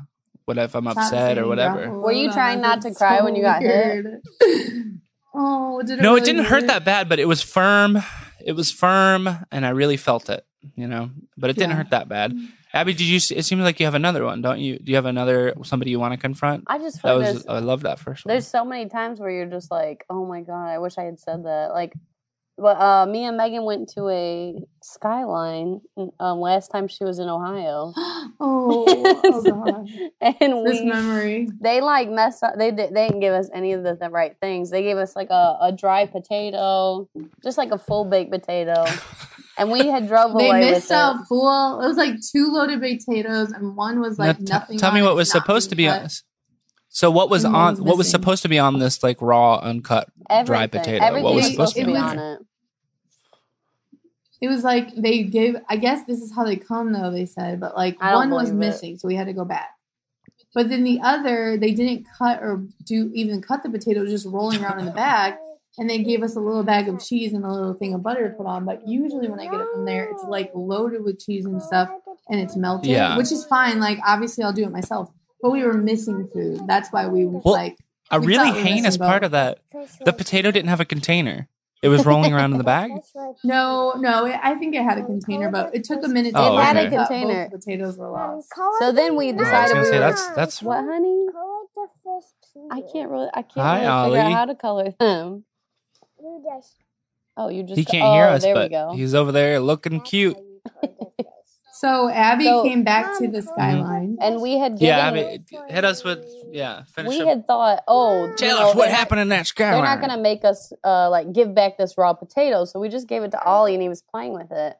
[0.45, 1.91] What if I'm Stop upset or whatever?
[1.99, 4.05] Were you trying not to cry so when you got hit?
[5.33, 6.67] oh, did it no, it didn't hurt hurt?
[6.67, 7.97] that bad, but it was firm.
[8.45, 10.45] It was firm, and I really felt it.
[10.75, 11.75] You know, but it didn't Yeah.
[11.77, 12.33] hurt that bad.
[12.73, 13.17] Abby, did you?
[13.17, 14.77] It seems like you have another one, don't you?
[14.77, 16.65] Do you have another somebody you want to confront?
[16.67, 17.45] I just That was.
[17.47, 18.31] I love that first one.
[18.33, 21.19] there's so many times where you're just like, oh my god, I wish I had
[21.19, 21.71] said that.
[21.73, 21.93] Like,
[22.57, 25.81] but uh, me and Megan went to a Skyline
[26.19, 28.85] um, last time she was in Ohio, oh,
[29.23, 29.87] oh god,
[30.21, 31.49] and this we memory.
[31.59, 32.53] they like messed up.
[32.57, 32.93] They did.
[32.93, 34.69] They didn't give us any of the, the right things.
[34.69, 37.09] They gave us like a, a dry potato,
[37.41, 38.85] just like a full baked potato,
[39.59, 41.25] and we had drove They away missed out it.
[41.27, 41.81] full.
[41.81, 44.77] It was like two loaded potatoes, and one was Now, like t- nothing.
[44.79, 46.03] tell me what was supposed to be on cut.
[46.03, 46.23] this.
[46.89, 47.73] So what was on?
[47.73, 50.09] was what was supposed to be on this like raw, uncut?
[50.45, 50.99] dry potato.
[50.99, 52.39] What Everything was was supposed supposed to to be be on on it.
[54.41, 55.55] It was like they gave.
[55.69, 57.11] I guess this is how they come, though.
[57.11, 58.65] They said, but like one was believe it.
[58.65, 59.69] missing, so we had to go back.
[60.55, 64.63] But then the other, they didn't cut or do even cut the potato, just rolling
[64.63, 65.35] around in the bag.
[65.77, 68.27] And they gave us a little bag of cheese and a little thing of butter
[68.29, 68.65] to put on.
[68.65, 71.89] But usually when I get it from there, it's like loaded with cheese and stuff,
[72.29, 73.15] and it's melted, Yeah.
[73.17, 73.79] which is fine.
[73.79, 75.09] Like obviously, I'll do it myself.
[75.41, 76.61] But we were missing food.
[76.67, 77.77] That's why we like.
[78.11, 79.27] A We really thought we heinous part both.
[79.27, 79.59] of that,
[80.03, 81.47] the potato didn't have a container.
[81.81, 82.91] It was rolling around in the bag.
[83.45, 86.33] No, no, it, I think it had a container, but it took a minute.
[86.33, 86.87] to Oh, get had a it.
[86.87, 87.49] I thought container.
[87.49, 88.49] Both potatoes were lost.
[88.79, 91.27] So then we I was decided gonna we say that's that's What, honey?
[92.71, 93.27] I can't really.
[93.33, 95.45] I can't Hi, really figure out how to color them.
[97.37, 97.77] Oh, you just.
[97.77, 98.93] he can't oh, hear us, there we but go.
[98.93, 100.37] he's over there looking cute.
[101.79, 104.17] So Abby So- came back to the skyline.
[104.19, 106.83] And we had given, Yeah, I mean, hit us with yeah.
[106.93, 107.27] Finish we up.
[107.29, 109.75] had thought, oh, Tell us what happened in that skyline.
[109.75, 113.07] They're not gonna make us uh, like give back this raw potato, so we just
[113.07, 114.75] gave it to Ollie, and he was playing with it.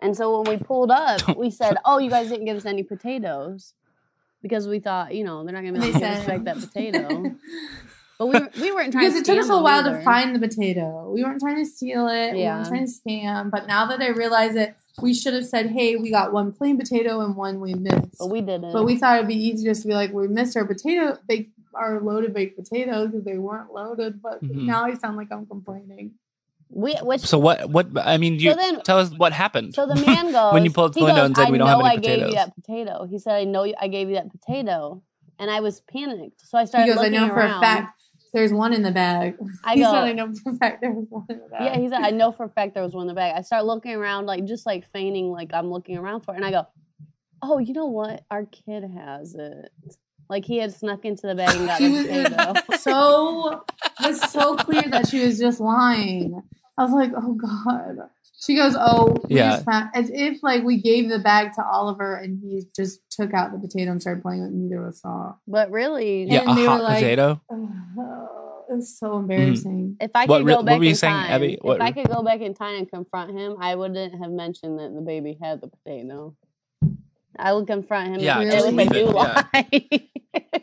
[0.00, 2.82] And so when we pulled up, we said, "Oh, you guys didn't give us any
[2.82, 3.74] potatoes,"
[4.42, 6.42] because we thought, you know, they're not gonna be They able to give us back
[6.42, 7.36] that potato.
[8.22, 10.00] But we were, we weren't trying because to it took us a them while to
[10.02, 11.10] find the potato.
[11.12, 12.34] We weren't trying to steal it.
[12.34, 13.50] We weren't trying to scam.
[13.50, 16.78] But now that I realize it, we should have said, "Hey, we got one plain
[16.78, 18.72] potato and one we missed." But we didn't.
[18.72, 21.50] But we thought it'd be easy just to be like, "We missed our potato, baked,
[21.74, 24.66] our loaded baked potatoes because they weren't loaded." But Mhm.
[24.66, 26.12] now I sound like I'm complaining.
[26.74, 27.68] we which So what?
[27.68, 27.88] What?
[27.98, 29.74] I mean, you So then- tell us what happened.
[29.74, 31.68] So the man goes When you pulled up the window goes, and said, "We don't
[31.68, 33.04] have any I gave you that potato.
[33.10, 35.02] He said, I know you, I gave you that potato.
[35.38, 36.46] And I was panicked.
[36.46, 37.60] So I He started goes, "I looking know for a around.
[37.62, 38.00] fact
[38.32, 41.26] there's one in the bag." I go- "I know for a fact there was one
[41.28, 43.08] in the bag." Yeah, he said, I know for a fact there was one in
[43.08, 43.34] the bag.
[43.36, 46.36] I start looking around, like just like feigning like I'm looking around for it.
[46.38, 46.66] And I go,
[47.42, 48.24] Oh, you know what?
[48.30, 49.72] Our kid has it.
[50.30, 52.76] Like he had snuck into the bag and got the potato.
[52.78, 53.64] so
[54.00, 56.40] it was so clear that she was just lying.
[56.78, 58.08] I was like, oh god.
[58.44, 59.50] She goes, oh, we Yeah.
[59.52, 63.32] just found as if like we gave the bag to Oliver and he just took
[63.32, 64.56] out the potato and started playing with it.
[64.56, 65.34] Neither of us saw.
[65.46, 67.40] But really, yeah, and a they were hot like- potato.
[67.50, 69.30] Oh, it was so mm-hmm.
[69.30, 69.96] embarrassing.
[70.00, 71.58] if I What could re- go what back were you in saying, time, Abby?
[71.62, 74.78] What- if I could go back in time and confront him, I wouldn't have mentioned
[74.80, 76.34] that the baby had the potato.
[77.38, 79.42] I would confront him Yeah, with, just with a new it, yeah.
[79.54, 80.08] lie.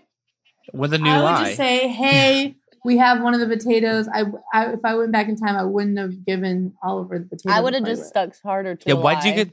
[0.74, 1.44] With a new I would lie.
[1.46, 4.08] just say, hey, we have one of the potatoes.
[4.14, 7.54] I, I if I went back in time, I wouldn't have given Oliver the potato.
[7.54, 8.08] I would have just with.
[8.08, 9.52] stuck harder to yeah, why'd you get?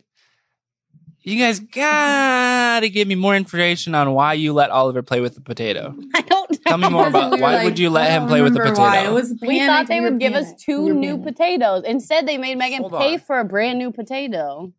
[1.23, 5.41] You guys gotta give me more information on why you let Oliver play with the
[5.41, 5.93] potato.
[6.15, 6.59] I don't know.
[6.67, 8.81] Tell me more about we why like, would you let him play with the potato?
[8.81, 9.05] why.
[9.07, 11.37] It was We thought they were would give us two We new panicked.
[11.39, 11.83] potatoes.
[11.85, 13.19] Instead, they made Megan Hold pay on.
[13.21, 14.73] for a brand new potato.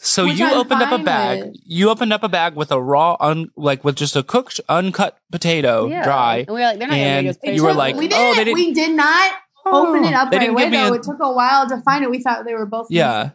[0.00, 1.44] So Which you I'm opened up a bag.
[1.46, 1.56] with.
[1.64, 5.18] You opened up a bag with a raw, un, like with just a cooked, uncut
[5.32, 6.04] potato, yeah.
[6.04, 6.36] dry.
[6.38, 7.96] And we were like, they're not going to and make us pay you were like,
[7.96, 9.32] we oh, didn't, they didn't- we did not
[9.66, 10.16] open it oh.
[10.16, 10.92] up right away though.
[10.92, 12.10] a- it took a while to find it.
[12.10, 13.18] We thought they were both Yeah.
[13.18, 13.32] missing.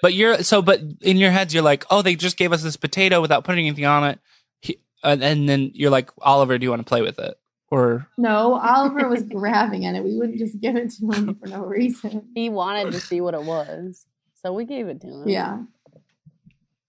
[0.00, 2.76] But you're so, but in your heads, you're like, oh, they just gave us this
[2.76, 4.20] potato without putting anything on it,
[4.60, 7.36] he, and, and then you're like, Oliver, do you want to play with it?
[7.72, 10.04] Or No, Oliver was grabbing at it.
[10.04, 12.28] We wouldn't just give it to him for no reason.
[12.36, 14.06] He wanted to see what it was.
[14.42, 15.28] So we gave it to him.
[15.28, 15.58] Yeah.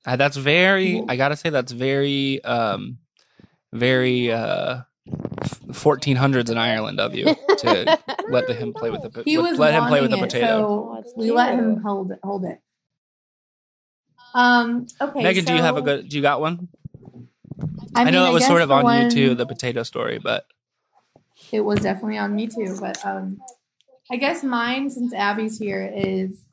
[0.06, 3.00] Uh, that's very, I gotta say, that's very, um,
[3.74, 4.82] very uh,
[5.72, 9.60] 1400s in Ireland of you to let the, him play with the He with- was
[9.60, 10.96] let him play with the wanting it, potato.
[10.98, 12.20] Oh, so we let him hold it.
[12.24, 12.62] Hold it.
[14.34, 14.86] Um.
[15.02, 15.24] Okay.
[15.24, 16.08] Megan, do you have a good?
[16.08, 16.68] Do you got one?
[17.96, 20.20] I, I, know mean, it was sort of the on you too, the potato story,
[20.20, 20.46] but
[21.52, 23.40] It was definitely on me too, but um,
[24.12, 26.46] I guess mine, since Abby's here, is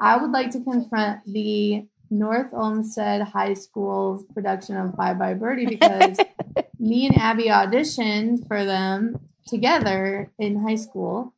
[0.00, 5.66] I would like to confront the North Olmsted High School's production of Bye Bye Birdie
[5.66, 6.18] because
[6.78, 11.34] me and Abby auditioned for them together in high school,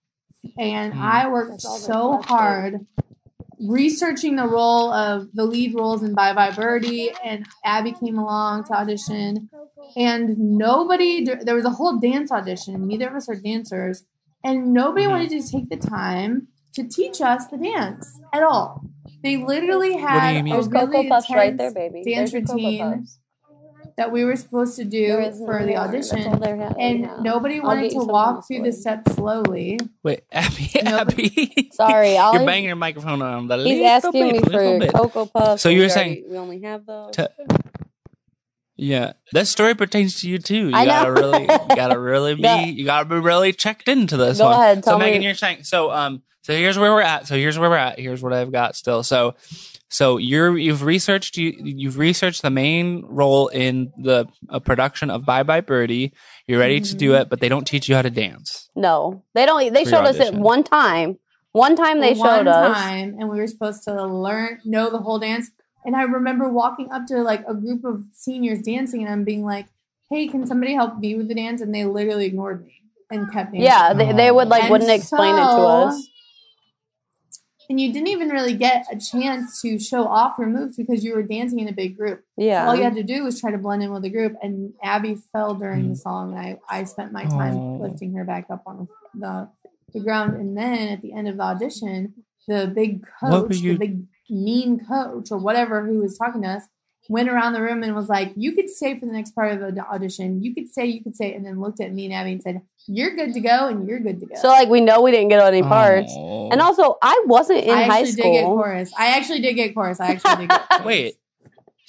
[0.59, 1.01] and Mm.
[1.01, 2.87] I worked so hard
[3.61, 8.65] researching the role of the lead roles in Bye Bye Birdie, and Abby came along
[8.65, 9.51] to audition.
[9.97, 12.87] And nobody there was a whole dance audition.
[12.87, 14.05] Neither of us are dancers.
[14.45, 15.11] And nobody Mhm.
[15.11, 18.83] wanted to take the time to teach us the dance at all
[19.23, 20.53] they literally had you mean?
[20.53, 22.05] a There's Cocoa really Puffs right intense there, baby.
[22.15, 23.07] dance There's routine
[23.97, 25.09] that we were supposed to do
[25.45, 25.89] for the more.
[25.91, 27.21] That's all audition there ha- we and have.
[27.23, 31.27] nobody wanted to walk through the the steps slowly wait, Abby, Nobody-
[31.57, 34.93] Abby, Sorry, you're banging your microphone on the He's little asking bit, me for bit.
[34.93, 35.63] Cocoa Puffs.
[35.63, 37.17] So you were saying- we only have those.
[37.17, 37.31] To-
[38.81, 40.69] Yeah, that story pertains to you too.
[40.69, 40.91] You I know.
[40.91, 44.55] gotta really, gotta really be, Go- you gotta be really checked into this Go one.
[44.61, 45.27] ahead, So tell Megan, me.
[45.27, 45.91] you're saying so.
[45.91, 47.27] Um, so here's where we're at.
[47.27, 47.99] So here's where we're at.
[47.99, 49.03] Here's what I've got still.
[49.03, 49.35] So,
[49.91, 55.25] so you're you've researched you you've researched the main role in the uh, production of
[55.27, 56.13] Bye Bye Birdie.
[56.47, 57.23] You're ready to do Mhm.
[57.23, 58.71] it, but they don't teach you how to dance.
[58.77, 59.73] No, they don't.
[59.73, 61.19] They For your showed us it one time.
[61.53, 62.77] One time they one showed us.
[62.79, 65.51] time and we were supposed to learn know the whole dance
[65.89, 69.45] and i remember walking up to like a group of seniors dancing and i'm being
[69.55, 69.67] like
[70.11, 72.75] hey can somebody help me with the dance and they literally ignored me
[73.11, 73.63] and kept dancing.
[73.63, 75.95] Yeah, they, they would like And wouldn't explain it to us.
[77.71, 81.15] and you didn't even really get a chance to show off your moves because you
[81.15, 82.67] were dancing in a big group Yeah.
[82.67, 85.15] all you had to do was try to blend in with the group and abby
[85.33, 85.91] fell during Mm.
[85.91, 87.77] the song and i, I spent my time Oh.
[87.85, 89.49] lifting her back up on the,
[89.95, 92.15] the ground and then at the end of the audition
[92.47, 96.63] the big coach you- the big mean coach or whatever who was talking to us
[97.11, 99.75] went around the room and was like you could stay for the next part of
[99.75, 102.33] the audition you could say you could say and then looked at me and abby
[102.33, 105.01] and said you're good to go and you're good to go So like we know
[105.01, 106.13] we didn't get any parts.
[106.17, 106.51] Oh.
[106.51, 108.57] And also I wasn't in I high actually did get school.
[108.57, 108.93] chorus.
[108.99, 110.01] I actually did get chorus.
[110.01, 110.85] I actually did get chorus.
[110.87, 111.17] wait,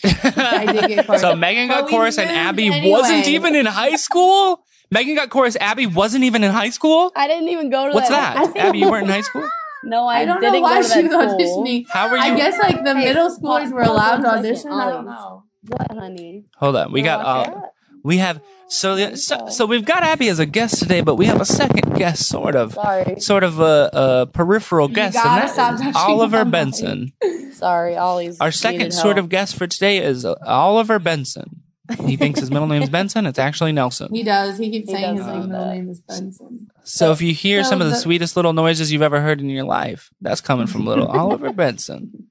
[0.04, 1.22] I did get chorus.
[1.22, 2.90] so Megan got we chorus, and Abby anyway.
[2.92, 4.64] wasn't even in high school.
[4.92, 5.56] Megan got chorus.
[5.60, 7.12] Abby wasn't even in high school.
[7.16, 8.54] I didn't even go to What's that.
[8.54, 8.58] that?
[8.58, 9.48] Abby, you weren't in high school.
[9.84, 11.64] No, I, I don't didn't know why she that was school.
[11.66, 11.86] auditioning.
[11.90, 12.24] How were you?
[12.24, 14.72] I guess like the Hey, middle schoolers pause- were allowed to audition.
[14.72, 15.44] I don't know.
[15.68, 16.46] What, honey?
[16.58, 17.24] Hold on, we got.
[17.26, 17.64] wanna Uh, watch
[18.04, 18.40] we have.
[18.70, 21.96] So, so so we've got Abby as a guest today, but we have a second
[21.96, 25.94] guest, sort of, Sorry, sort of a, a peripheral guest, gotta and stop that is
[25.96, 26.52] touching Oliver my mic.
[26.52, 27.12] Benson.
[27.54, 27.98] sorry.
[27.98, 29.26] Ollie's Our second sort help.
[29.26, 31.64] of guest for today is uh, Oliver Benson.
[32.06, 33.26] He thinks his middle name is Benson.
[33.26, 34.14] It's actually Nelson.
[34.14, 34.58] He does.
[34.58, 35.74] He keeps He saying his middle that.
[35.74, 36.70] name is Benson.
[36.84, 39.40] So if you hear So some of the the- sweetest little noises you've ever heard
[39.42, 42.28] in your life, that's coming from little Oliver Benson.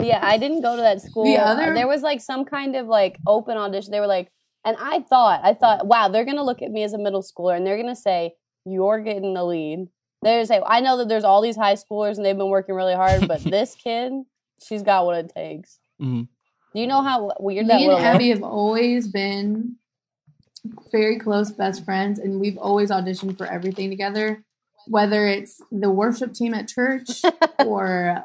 [0.00, 1.24] Yeah, I didn't go to that school.
[1.24, 3.90] The other- there was like some kind of like open audition.
[3.92, 4.28] They were like,
[4.64, 7.56] and I thought, I thought, wow, they're gonna look at me as a middle schooler
[7.56, 8.34] and they're gonna say,
[8.64, 9.88] "You're getting the lead."
[10.22, 12.74] They're gonna say, "I know that there's all these high schoolers and they've been working
[12.74, 14.12] really hard, but this kid,
[14.66, 16.28] she's got what it takes." Mhm.
[16.74, 18.38] Do you know how weird that Me and Abby look?
[18.38, 19.76] have always been
[20.90, 24.42] very close best friends, and we've always auditioned for everything together,
[24.88, 27.22] whether it's the worship team at church
[27.64, 28.24] or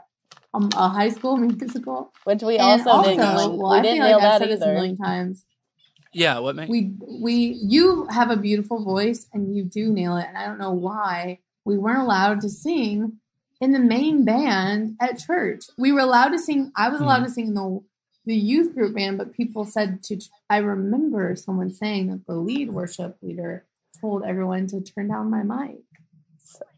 [0.53, 2.11] um, a high school musical.
[2.23, 3.19] Which we And also, didn't.
[3.35, 3.57] win.
[3.57, 5.45] well, we I didn't feel nail like I've that said this a million times.
[6.11, 6.69] Yeah, what mate?
[6.69, 10.25] We we you have a beautiful voice, and you do nail it.
[10.27, 13.19] And I don't know why we weren't allowed to sing
[13.61, 15.65] in the main band at church.
[15.77, 16.71] We were allowed to sing.
[16.75, 17.79] I was allowed to sing in the
[18.25, 20.19] the youth group band, but people said to.
[20.49, 23.65] I remember someone saying that the lead worship leader
[24.01, 25.77] told everyone to turn down my mic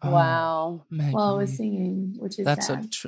[0.02, 0.84] Oh, Wow.
[0.90, 2.86] Maggie, while I was singing, which is that's sad.
[2.86, 2.88] a.
[2.90, 3.08] Tr-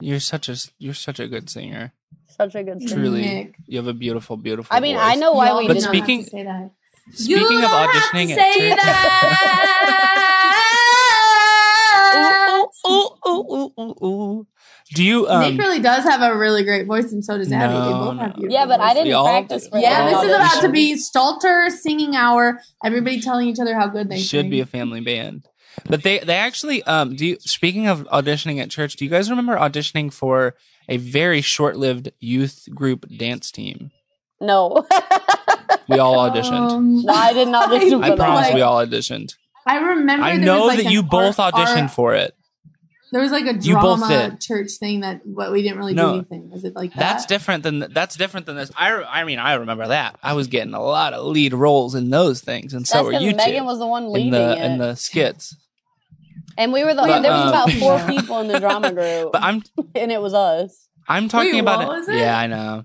[0.00, 1.92] you're such a you're such a good singer.
[2.28, 2.88] Such a good True.
[2.88, 2.96] thing.
[2.98, 4.74] truly- Nick, You have a beautiful, beautiful.
[4.74, 5.04] I mean, voice.
[5.06, 5.94] I know why y'all we did But not didn't.
[5.94, 6.70] have speaking- to say that.
[7.12, 8.78] Speaking You of don't have auditioning to at say church.
[8.82, 10.08] that.
[12.86, 14.46] ooh, ooh, ooh, ooh, ooh, ooh.
[14.94, 15.40] Do you um?
[15.42, 17.72] Nick really does have a really great voice, and so does Abby.
[17.72, 18.34] they both have no.
[18.34, 20.94] beautiful Yeah, but I didn't We all practice for Yeah, this is about to be
[20.96, 22.60] Stalter singing hour.
[22.84, 24.50] Everybody telling each other how good they should sing.
[24.50, 25.46] be a family band.
[25.88, 29.30] But they they actually um do you speaking of auditioning at church, do you guys
[29.30, 30.54] remember auditioning for
[30.88, 33.90] a very short-lived youth group dance team?
[34.40, 34.86] No.
[35.88, 36.70] We all auditioned.
[36.70, 38.54] Um, No, I did not audition I for promise that.
[38.54, 39.34] we all auditioned.
[39.66, 40.24] I remember.
[40.24, 42.34] I know like that you both art- auditioned art- for it.
[43.12, 46.08] There was like a drama church thing that, but we didn't really No.
[46.12, 46.50] do anything.
[46.50, 46.98] Was it like that?
[46.98, 48.70] That's different than that's different than this.
[48.76, 50.18] I I mean I remember that.
[50.22, 53.12] I was getting a lot of lead roles in those things, and so That's were
[53.20, 54.64] you Megan two was the one in leading the it.
[54.64, 55.54] in the skits.
[56.56, 59.32] and we were the But, there was um, about four people in the drama group.
[59.32, 59.62] But I'm
[59.94, 60.88] and it was us.
[61.06, 62.16] I'm talking Wait, about what was it?
[62.16, 62.84] Yeah, I know.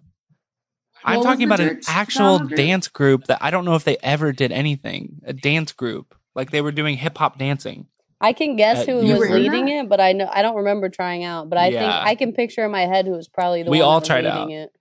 [1.05, 2.57] I'm talking about an actual group?
[2.57, 5.21] dance group that I don't know if they ever did anything.
[5.25, 6.15] A dance group.
[6.35, 7.87] Like they were doing hip hop dancing.
[8.19, 11.23] I can guess who was were leading it, but I know I don't remember trying
[11.23, 11.49] out.
[11.49, 13.88] But I think I can picture in my head who was probably the We one
[13.88, 14.49] all tried leading out.
[14.49, 14.71] it.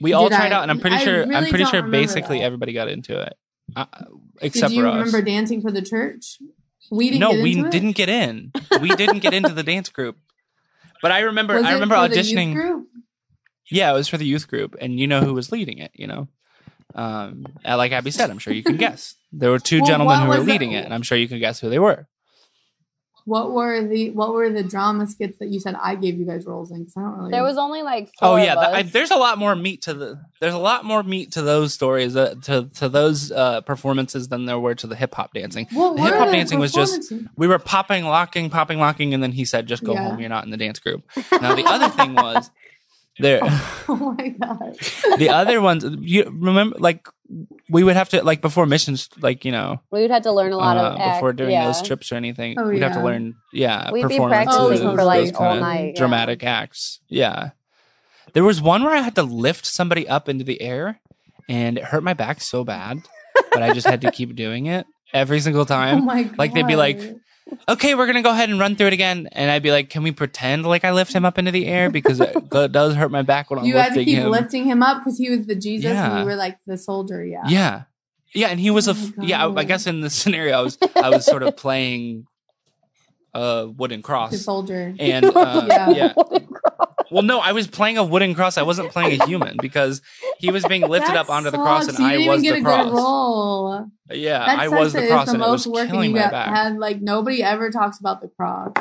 [0.00, 2.38] We all Did tried I- out and I'm pretty I sure I'm pretty sure basically
[2.38, 2.44] that.
[2.44, 3.34] everybody got into it.
[3.74, 4.08] Uh, Did
[4.42, 4.94] except you for us.
[4.98, 6.38] remember dancing for the church?
[6.90, 7.20] We didn't.
[7.20, 7.72] no, get we into it?
[7.72, 8.52] didn't get in.
[8.80, 10.16] We didn't get into the dance group.
[11.02, 12.54] But I remember Was I it remember for the youth auditioning.
[12.54, 12.86] group?
[13.70, 15.90] Yeah, it was for the youth group, and you know who was leading it.
[15.94, 16.28] You know,
[16.94, 19.16] um, like Abby said, I'm sure you can guess.
[19.32, 21.26] There were two Well, gentlemen who were was the- leading it, and I'm sure you
[21.26, 22.06] can guess who they were.
[23.26, 26.46] What were the What were the drama skits that you said I gave you guys
[26.46, 26.78] roles in?
[26.84, 27.30] Because I don't really.
[27.32, 29.82] There was only like four Oh yeah, of th- I, there's a lot more meat
[29.82, 30.20] to the.
[30.40, 34.46] There's a lot more meat to those stories, uh, to to those uh, performances than
[34.46, 35.66] there were to the hip hop dancing.
[35.72, 39.44] What the hip-hop dancing was just- We were popping, locking, popping, locking, and then he
[39.44, 40.10] said, "Just go Yeah.
[40.10, 40.20] home.
[40.20, 41.02] You're not in the dance group."
[41.42, 42.50] Now the other thing was
[43.18, 43.40] there.
[43.88, 44.76] Oh my god!
[45.18, 47.08] the other ones, you remember, like
[47.68, 50.52] we would have to like before missions, like you know, we would have to learn
[50.52, 51.66] a lot uh, of act, before doing yeah.
[51.66, 52.58] those trips or anything.
[52.58, 55.98] Oh, we'd have to learn, yeah, We'd be practicing for, like, all of night, yeah.
[55.98, 57.00] dramatic acts.
[57.08, 57.50] Yeah,
[58.32, 61.00] there was one where I had to lift somebody up into the air,
[61.48, 63.02] and it hurt my back so bad,
[63.52, 66.04] but I just had to keep doing it every single Oh time.
[66.04, 66.38] my god!
[66.38, 67.00] Like, they'd be like,
[67.68, 70.02] okay, we're gonna go ahead and run through it again, and I'd be like, can
[70.02, 73.22] we pretend like I lift him up into the air because it does hurt my
[73.22, 74.30] back when I'm you had lifting to keep him.
[74.30, 77.24] lifting him up because he was the Jesus and you were like the soldier.
[77.24, 77.42] Yeah.
[77.48, 77.82] Yeah.
[78.34, 79.46] Yeah, and he was Oh a yeah.
[79.46, 82.26] I, I guess in this scenario, I was I was sort of playing
[83.32, 84.94] a wooden The cross, soldier.
[84.98, 85.90] and uh, Yeah.
[85.90, 86.12] yeah.
[87.10, 88.58] Well, no, I was playing a wooden cross.
[88.58, 90.02] I wasn't playing a human because
[90.38, 92.64] he was being lifted That up onto the cross, and you I didn't was even
[92.64, 93.00] the get a good cross.
[93.02, 93.86] role.
[94.10, 96.22] Yeah, That I was the cross, the and it was most work killing you my
[96.22, 96.48] got back.
[96.54, 98.72] had like nobody ever talks about the cross.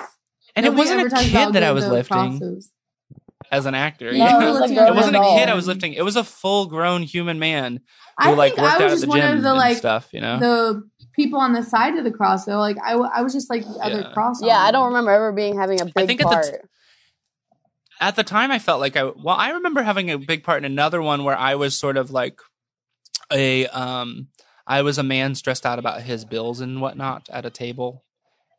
[0.55, 2.71] and it wasn't a kid that I was lifting crosses.
[3.51, 4.11] as an actor.
[4.11, 4.41] No, yeah.
[4.41, 5.93] it was a it wasn't a kid I was lifting.
[5.93, 7.81] It was a full-grown human man
[8.19, 9.57] who I like worked I out was at just the one gym of the and
[9.57, 10.07] like stuff.
[10.13, 12.57] You know, the people on the side of the cross though.
[12.59, 14.41] Like I, w- I was just like the other cross.
[14.43, 14.57] Yeah.
[14.57, 16.45] I don't remember ever being having a big think at the part.
[16.45, 16.51] t-
[18.01, 20.65] at the time I felt like I well I remember having a big part in
[20.71, 22.39] another one where I was sort of like
[23.31, 24.27] a um
[24.67, 28.01] I was a man stressed out about his bills and whatnot at a table.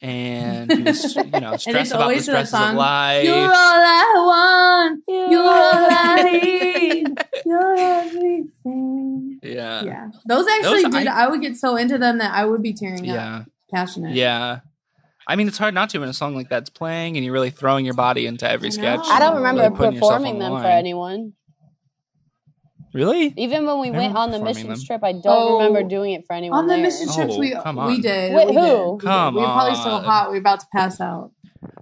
[0.03, 3.25] And he was, you know, stressed about the always to that stresses of life.
[3.25, 5.03] You're all I want.
[5.09, 7.09] You're all I need.
[7.47, 9.39] You're everything.
[9.43, 9.83] yeah.
[9.83, 11.07] Yeah, those actually Those- did.
[11.07, 13.45] I- I, would get so into them that I would be tearing up, Yeah.
[13.73, 14.15] passionate.
[14.15, 14.61] Yeah.
[15.27, 17.51] I mean, it's hard not to when a song like that's playing and you're really
[17.51, 19.01] throwing your body into every I sketch.
[19.05, 21.33] I don't remember really performing them for anyone.
[22.95, 23.35] Really?
[23.37, 24.81] Even when we I went on the performing mission them.
[24.87, 26.61] trip, I don't Oh, remember doing it for anyone.
[26.61, 26.83] On the there.
[26.83, 28.35] mission trips, Oh, we come we did.
[28.35, 28.61] Wait, we who?
[28.61, 28.87] Did.
[28.93, 29.01] We did.
[29.03, 30.29] Come We were probably so hot.
[30.31, 31.33] We were about to pass out.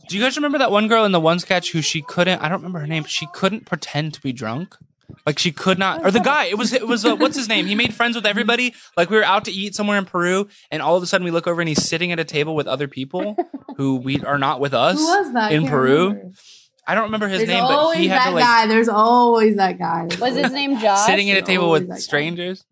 [0.09, 2.41] Do you guys remember that one girl in the one sketch who she couldn't?
[2.41, 3.03] I don't remember her name.
[3.05, 4.77] But she couldn't pretend to be drunk.
[5.27, 6.45] Like she could not, or the guy.
[6.47, 7.65] It was it was uh, what's his name?
[7.67, 8.75] He made friends with everybody.
[8.97, 11.31] Like we were out to eat somewhere in Peru, and all of a sudden we
[11.31, 13.35] look over and he's sitting at a table with other people
[13.79, 14.99] who we are not with us.
[14.99, 15.53] Who was that?
[15.53, 16.09] In Peru?
[16.09, 16.33] remember.
[16.87, 18.67] I don't remember his There's name, but always he had that to like guy.
[18.67, 20.09] There's always that guy.
[20.21, 21.07] Was his name Josh?
[21.07, 22.01] sitting at a table always with that guy.
[22.01, 22.63] strangers.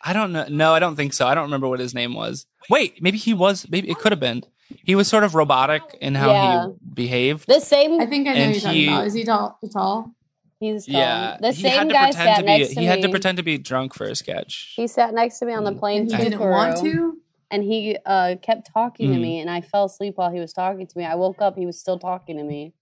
[0.00, 0.46] I don't know.
[0.48, 1.26] No, I don't think so.
[1.26, 2.46] I don't remember what his name was.
[2.70, 3.66] Wait, maybe he was.
[3.68, 4.44] Maybe it could have been.
[4.84, 6.66] He was sort of robotic in how Yeah.
[6.68, 7.48] he behaved.
[7.48, 8.00] The same.
[8.00, 9.06] I think I know And who you're talking he- about.
[9.08, 9.58] Is he tall?
[9.72, 10.12] Tall?
[10.60, 10.94] He's tall.
[10.94, 12.46] Yeah, The he same had to guy pretend sat to be.
[12.58, 12.86] next to He me.
[12.86, 14.72] had to pretend to be drunk for a sketch.
[14.76, 17.16] He sat next to me on the plane And to he didn't Peru, want to.
[17.50, 19.20] and he uh, kept talking to Mhm.
[19.22, 21.04] me, and I fell asleep while he was talking to me.
[21.04, 22.72] I woke up, he was still talking to me.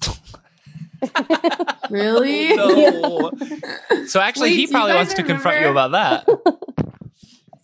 [1.90, 2.48] Really?
[2.56, 3.30] No.
[4.06, 6.26] So actually, Wait, he probably guys wants to confront you about that.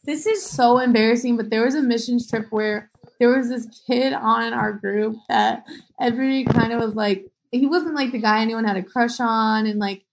[0.04, 2.90] This is so embarrassing, but there was a missions trip where
[3.20, 5.64] there was this kid on our group that
[6.00, 9.66] everybody kind of was like, he wasn't like the guy anyone had a crush on,
[9.66, 10.04] and like,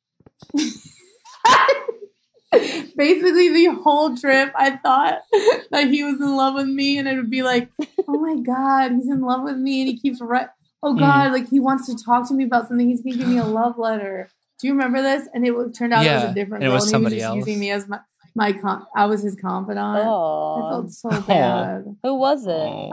[2.96, 5.20] basically the whole trip, I thought
[5.72, 7.70] that he was in love with me, and it would be like,
[8.08, 10.48] oh my god, he's in love with me, and he keeps right.
[10.84, 11.00] Oh Mm.
[11.00, 12.88] god, like he wants to talk to me about something.
[12.88, 14.30] He's gonna give me a love letter.
[14.60, 15.28] Do you remember this?
[15.34, 17.16] And it w- turned out it was a different and it girl, was and somebody
[17.16, 17.48] he was just else.
[17.48, 18.00] using me as my
[18.36, 20.04] my con- I was his confidant.
[20.06, 20.56] Oh.
[20.64, 21.96] I felt so bad.
[22.04, 22.52] who was it?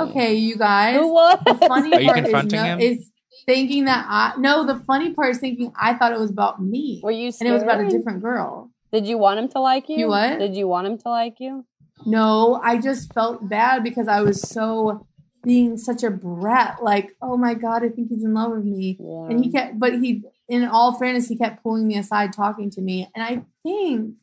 [0.08, 0.96] Okay, you guys.
[0.96, 1.38] Who was?
[1.44, 2.80] The funny Are you part is, confronting no, him?
[2.80, 3.10] is
[3.46, 4.66] thinking that I no.
[4.66, 7.52] The funny part is thinking I thought it was about me, Were you and it
[7.52, 8.70] was about a different girl.
[8.92, 9.96] Did you want him to like you?
[9.98, 10.38] You what?
[10.38, 11.66] Did you want him to like you?
[12.06, 15.06] No, I just felt bad because I was so
[15.42, 16.82] being such a brat.
[16.82, 18.96] Like, oh my god, I think he's in love with me.
[19.00, 19.26] Yeah.
[19.30, 22.80] And he kept, but he, in all fairness, he kept pulling me aside, talking to
[22.80, 24.16] me, and I think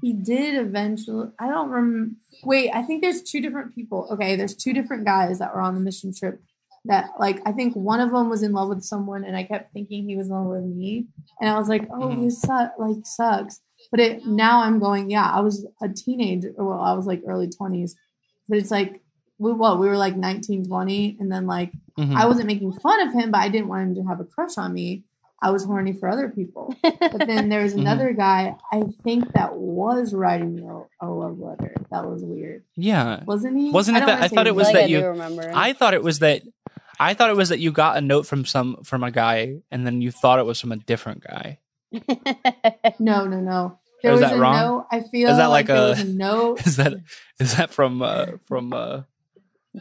[0.00, 1.30] he did eventually.
[1.38, 2.14] I don't remember.
[2.44, 4.08] Wait, I think there's two different people.
[4.10, 6.42] Okay, there's two different guys that were on the mission trip.
[6.86, 9.72] That like I think one of them was in love with someone, and I kept
[9.72, 11.06] thinking he was in love with me,
[11.40, 12.24] and I was like, oh, Mhm.
[12.24, 13.60] this suck, like sucks.
[13.90, 16.52] But it now I'm going, yeah, I was a teenager.
[16.58, 17.96] Well, I was like early twenties,
[18.48, 19.00] but it's like
[19.38, 22.16] we what we were like 19, 20, and then like Mhm.
[22.16, 24.58] I wasn't making fun of him, but I didn't want him to have a crush
[24.58, 25.04] on me.
[25.42, 26.74] I was horny for other people.
[26.82, 27.80] But then there was Mhm.
[27.80, 31.74] another guy, I think that was writing me a, a love letter.
[31.90, 32.62] That was weird.
[32.76, 33.22] yeah.
[33.24, 33.70] Wasn't he?
[33.70, 35.50] Wasn't it don't that- I thought it was like that I you- remember.
[35.54, 36.42] I thought it was that.
[37.00, 39.86] I thought it was that you got a note from some from a guy, and
[39.86, 41.58] then you thought it was from a different guy.
[42.98, 43.62] No, no, no.
[43.64, 44.56] Or There is was that a wrong?
[44.56, 44.86] note.
[44.92, 46.60] I feel Is that like, like there a- was a note.
[46.66, 46.94] Is that
[47.40, 49.02] is that from uh, from uh,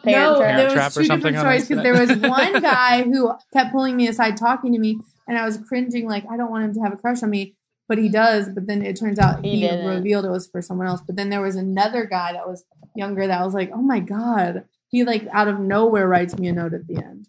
[0.04, 0.58] Parent no, Trap.
[0.58, 4.08] there Trap was two different stories because there was one guy who kept pulling me
[4.08, 6.94] aside, talking to me, and I was cringing, like I don't want him to have
[6.94, 7.56] a crush on me,
[7.90, 8.50] but he does.
[8.50, 11.02] But then it turns out He he, revealed it was for someone else.
[11.06, 12.64] But then there was another guy that was
[12.96, 16.54] younger that was like, oh my god, he like out of nowhere writes me a
[16.54, 17.28] note at the end.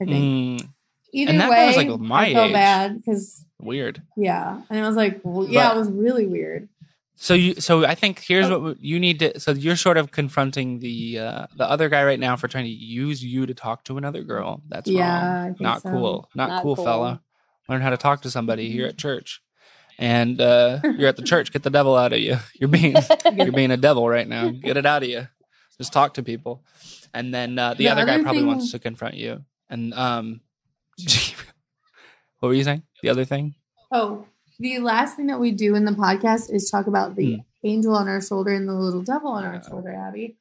[0.00, 0.68] I think mm,
[1.12, 2.52] either and that way, guy was, like, my I felt age.
[2.52, 4.02] bad because weird?
[4.16, 6.68] yeah, and I was like, well, yeah, But- it was really weird.
[7.18, 8.58] So you so I think here's Oh.
[8.60, 9.40] what you need to.
[9.40, 12.70] So you're sort of confronting the uh, the other guy right now for trying to
[12.70, 14.60] use you to talk to another girl.
[14.68, 15.88] That's Yeah, I think Not so.
[15.92, 16.28] cool.
[16.34, 16.84] Not, Not cool, cool.
[16.84, 17.22] fella.
[17.70, 19.40] Learn how to talk to somebody here at church.
[19.98, 21.52] And uh, you're at the church.
[21.54, 22.36] Get the devil out of you.
[22.60, 22.94] You're being
[23.34, 24.50] you're being a devil right now.
[24.50, 25.26] Get it out of you.
[25.78, 26.62] Just talk to people.
[27.12, 29.44] And then uh, the, The other guy other probably thing- wants to confront you.
[29.68, 30.40] And um,
[32.40, 32.82] what were you saying?
[33.02, 33.54] The other thing?
[33.90, 34.26] Oh,
[34.58, 37.40] the last thing that we do in the podcast is talk about the Hmm.
[37.64, 39.68] angel on our shoulder and the little devil on our Yeah.
[39.68, 40.36] shoulder, Abby.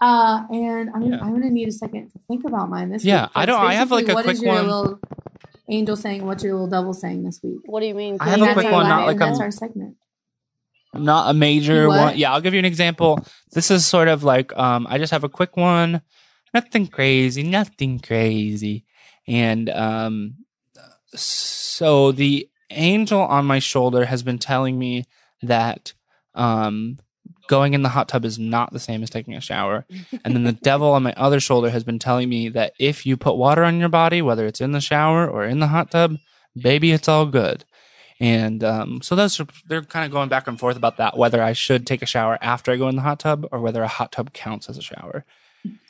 [0.00, 1.20] Uh, and I'm, Yeah.
[1.20, 3.30] I'm going to need a second to think about mine this Yeah, week.
[3.34, 4.64] Yeah, I don't- I have, like, a what is quick your one.
[4.66, 5.00] little
[5.68, 6.24] angel saying?
[6.24, 7.60] What's your little devil saying this week?
[7.66, 8.16] What do you mean?
[8.20, 9.96] I have you a And quick that's one, our- not like that's a- our segment.
[10.94, 11.98] Not a major What?
[11.98, 12.18] one.
[12.18, 13.24] Yeah, I'll give you an example.
[13.52, 16.02] This is sort of like um, I just have a quick one.
[16.54, 18.84] Nothing crazy, nothing crazy.
[19.26, 20.34] And um,
[21.14, 25.04] so the angel on my shoulder has been telling me
[25.42, 25.92] that
[26.34, 26.98] um,
[27.48, 29.84] going in the hot tub is not the same as taking a shower.
[30.24, 33.16] And then the devil on my other shoulder has been telling me that if you
[33.16, 36.16] put water on your body, whether it's in the shower or in the hot tub,
[36.60, 37.64] baby, it's all good.
[38.20, 41.42] And um, so those are, they're kind of going back and forth about that whether
[41.42, 43.88] I should take a shower after I go in the hot tub or whether a
[43.88, 45.24] hot tub counts as a shower.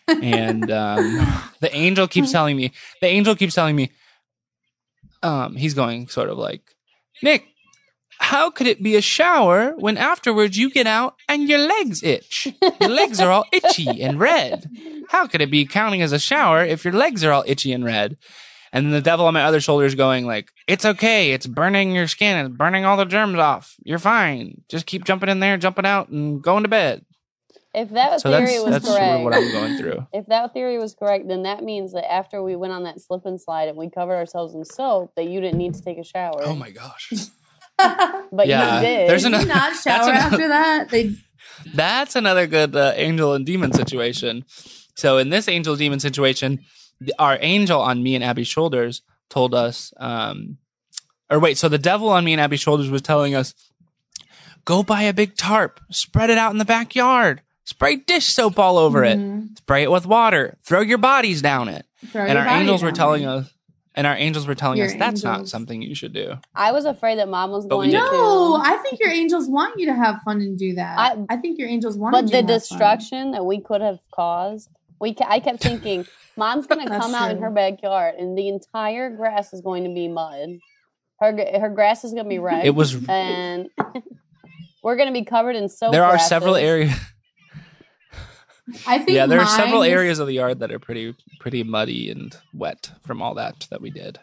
[0.08, 3.92] and um, the angel keeps telling me, the angel keeps telling me,
[5.22, 6.62] um, he's going sort of like,
[7.22, 7.44] Nick,
[8.20, 12.48] how could it be a shower when afterwards you get out and your legs itch?
[12.80, 14.68] Your legs are all itchy and red.
[15.08, 17.84] How could it be counting as a shower if your legs are all itchy and
[17.84, 18.16] red?
[18.72, 21.32] And then the devil on my other shoulder is going like, "It's okay.
[21.32, 22.36] It's burning your skin.
[22.46, 23.74] It's burning all the germs off.
[23.84, 24.62] You're fine.
[24.68, 27.04] Just keep jumping in there, jumping out, and going to bed."
[27.74, 30.06] If that So theory that's was that's sort of correct, what I'm going through.
[30.12, 33.26] if that theory was correct, then that means that after we went on that slip
[33.26, 36.04] and slide and we covered ourselves in soap, that you didn't need to take a
[36.04, 36.40] shower.
[36.42, 37.12] Oh my gosh,
[37.78, 39.08] but Yeah, you did.
[39.10, 40.88] there's Did an- you not shower another- after that?
[40.90, 41.14] They
[41.74, 44.44] that's another good uh, angel and demon situation.
[44.96, 46.64] So in this angel demon situation, the,
[47.18, 50.58] our angel on me and Abby's shoulders told us, um,
[51.30, 53.54] or wait, so the devil on me and Abby's shoulders was telling us,
[54.64, 58.78] go buy a big tarp, spread it out in the backyard, spray dish soap all
[58.78, 59.56] over it, Mhm.
[59.58, 61.84] spray it with water, throw your bodies down it.
[62.06, 63.30] Throw and our angels were telling there.
[63.30, 63.50] us,
[63.94, 66.34] and our angels were telling Your us that's not something you should do.
[66.54, 67.98] I was afraid that mom was But going did.
[67.98, 68.12] to.
[68.12, 70.98] No, I think your angels want you to have fun and do that.
[70.98, 72.58] I- I, think your angels want but you the to have fun.
[72.58, 74.70] destruction that we could have caused,
[75.00, 78.48] we ca- I kept thinking, mom's gonna That's come out in her backyard and the
[78.48, 80.58] entire grass is going to be mud.
[81.20, 82.64] Her her grass is gonna be red.
[82.64, 82.94] It was.
[83.08, 83.68] and
[84.82, 85.92] we're gonna be covered in soap.
[85.92, 86.28] There are grasses.
[86.28, 86.94] several areas.
[88.86, 92.10] I think Yeah, there are several areas of the yard that are pretty pretty muddy
[92.10, 94.18] and wet from all that that we did.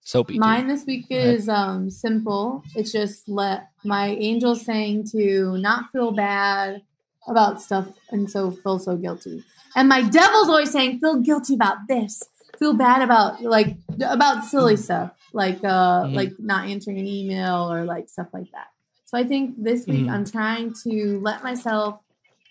[0.00, 0.34] Soapy.
[0.34, 0.40] too.
[0.40, 2.62] Mine this week is um simple.
[2.74, 6.82] It's just let my angel saying to not feel bad
[7.26, 9.44] about stuff and so feel so guilty.
[9.76, 12.22] And my devil's always saying feel guilty about this.
[12.58, 16.14] Feel bad about like about silly stuff like uh Mhm.
[16.14, 18.68] like not answering an email or like stuff like that.
[19.06, 20.10] So I think this week Mhm.
[20.12, 21.98] I'm trying to let myself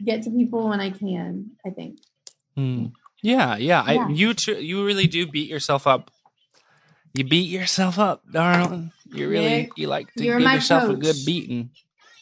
[0.04, 1.52] get to people when I can.
[1.66, 2.00] I think.
[2.56, 2.88] Hmm.
[3.22, 3.84] Yeah, yeah.
[3.90, 4.06] Yeah.
[4.06, 6.12] I, you tr- you really do beat yourself up.
[7.14, 8.92] You beat yourself up, darling.
[9.08, 11.70] You really you like to you're give yourself a good beating.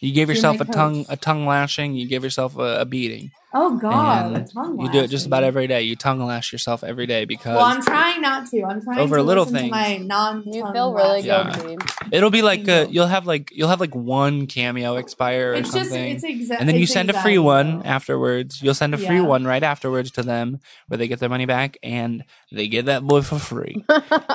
[0.01, 1.95] You give yourself a tongue a tongue lashing.
[1.95, 3.31] You give yourself a, a beating.
[3.53, 5.81] Oh God, tongue You do it just about every day.
[5.81, 8.63] You tongue lash yourself every day because Well, I'm trying not to.
[8.63, 9.67] I'm trying Over to little listen things.
[9.69, 10.43] to my non.
[10.45, 11.27] You feel really good.
[11.27, 11.75] Yeah.
[12.13, 12.91] it'll be like uh, Bingo.
[12.91, 16.11] you'll have like you'll have like one cameo expire or It's just something.
[16.15, 16.57] it's exactly.
[16.61, 18.61] and then you send a free one afterwards.
[18.61, 19.21] You'll send a free Yeah.
[19.23, 22.23] one right afterwards to them where they get their money back and
[22.53, 23.83] they get that boy for free.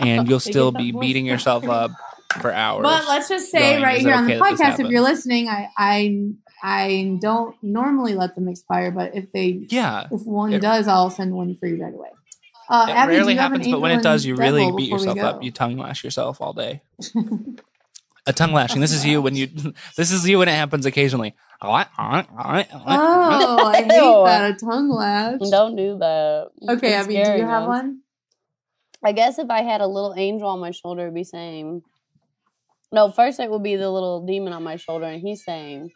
[0.01, 1.91] and you'll still be beating yourself up
[2.41, 2.83] for hours.
[2.83, 4.85] But let's just say going, right "Is it here on the okay that this podcast,
[4.85, 10.07] if you're listening, I I I don't normally let them expire, but if they yeah,
[10.11, 12.09] if one It- does, I'll send one free right away.
[12.69, 14.91] Uh, it Abby, rarely you have an happens, but when it does, you really beat
[14.91, 15.43] yourself up.
[15.43, 16.83] You tongue lash yourself all day.
[18.29, 18.81] A tongue lashing.
[18.81, 19.49] This is you when you.
[19.97, 21.35] This is you when it happens occasionally.
[21.63, 21.85] Oh, I
[23.77, 25.39] hate that a tongue lash.
[25.49, 26.49] Don't do that.
[26.69, 27.69] Okay, It's Abby, do scary, you have man.
[27.69, 28.01] one?
[29.05, 31.83] I guess if I had a little angel on my shoulder, it'd be saying,
[32.93, 35.93] no, first it would be the little demon on my shoulder, and he's saying,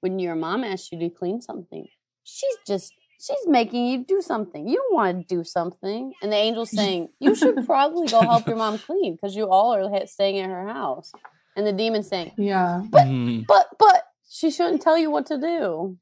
[0.00, 1.86] when your mom asks you to clean something,
[2.24, 4.68] she's just, she's making you do something.
[4.68, 6.12] You don't want to do something.
[6.22, 9.74] And the angel's saying, you should probably go help your mom clean because you all
[9.74, 11.12] are staying at her house.
[11.56, 12.82] And the demon's saying, Yeah.
[12.90, 13.46] Mhm.
[13.46, 15.98] but, but, she shouldn't tell you what to do.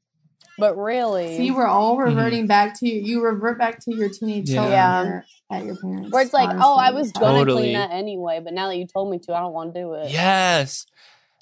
[0.59, 3.01] But really, See, we're all reverting back to you.
[3.01, 4.55] You revert back to your teenage Yeah.
[4.61, 5.21] self Yeah.
[5.57, 6.11] at your parents.
[6.11, 7.61] where it's like, oh, I was gonna Totally.
[7.63, 9.93] clean that anyway, but now that you told me to, I don't want to do
[9.93, 10.11] it.
[10.11, 10.85] Yes.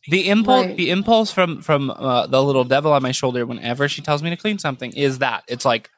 [0.09, 0.77] The impulse, Right.
[0.77, 4.29] the impulse from from uh, the little devil on my shoulder whenever she tells me
[4.29, 5.89] to clean something is that it's like,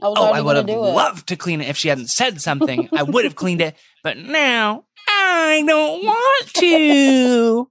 [0.00, 0.76] I oh, I would have it.
[0.76, 2.88] loved to clean it if she hadn't said something.
[2.96, 7.70] I would have cleaned it, but now I don't want to.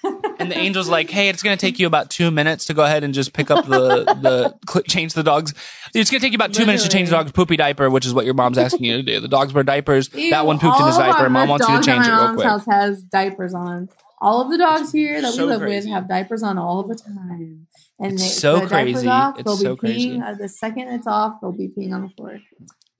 [0.38, 2.84] and the angel's like, "Hey, it's going to take you about two minutes to go
[2.84, 5.54] ahead and just pick up the the cl- change the dogs.
[5.94, 8.06] It's going to take you about two minutes to change the dog's poopy diaper, which
[8.06, 9.20] is what your mom's asking you to do.
[9.20, 10.12] The dogs wear diapers.
[10.14, 11.28] Ew, that one pooped in his diaper.
[11.28, 12.46] Mom wants you to change it real quick.
[12.46, 13.88] house has diapers on.
[14.20, 15.86] All of the dogs here that So we live crazy.
[15.88, 17.66] with have diapers on all the time.
[18.00, 19.06] And It's they, so the diapers crazy.
[19.08, 20.10] Off, It's they'll so be crazy.
[20.10, 20.22] peeing.
[20.24, 22.40] Uh, the second it's off, they'll be peeing on the floor.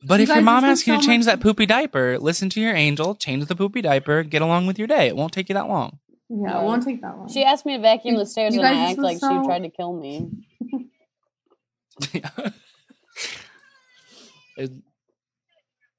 [0.06, 2.48] But You if your mom asks is you to change much- that poopy diaper, listen
[2.50, 5.08] to your angel, change the poopy diaper, get along with your day.
[5.08, 5.98] It won't take you that long.
[6.28, 6.62] Yeah, Right.
[6.62, 7.28] it won't take that long.
[7.28, 9.62] She asked me to vacuum the stairs, you and I act like so- she tried
[9.64, 10.30] to kill me.
[14.56, 14.72] It-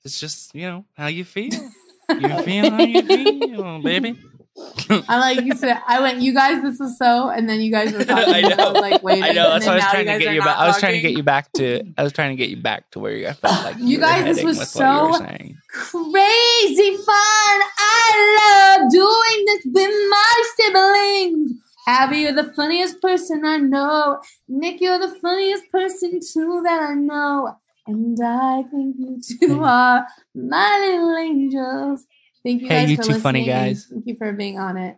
[0.03, 1.51] it's just, you know, how you feel.
[2.09, 4.17] You feel how you feel, baby.
[5.07, 5.81] I like you said.
[5.87, 8.33] I went, you guys, this is so, and then you guys were talking.
[8.33, 8.71] I know.
[8.71, 9.23] Like, wait.
[9.23, 9.49] I know.
[9.51, 10.57] That's why I was trying to get you back.
[10.57, 11.83] I was trying to get you back to.
[11.97, 14.23] I was trying to get you back to where you felt like You were guys,
[14.25, 15.51] this was what you so-.
[15.69, 17.59] Crazy fun.
[17.77, 21.53] I love doing this with my siblings.
[21.87, 24.19] Abby, you're the funniest person I know.
[24.47, 27.55] Nick, you're the funniest person too that I know.
[27.87, 29.63] And I think you two hmm.
[29.63, 30.05] are
[30.35, 32.05] my little angels.
[32.43, 33.87] Thank you Hey, guys you for two funny listening, and guys.
[33.89, 34.97] Thank you for being on it.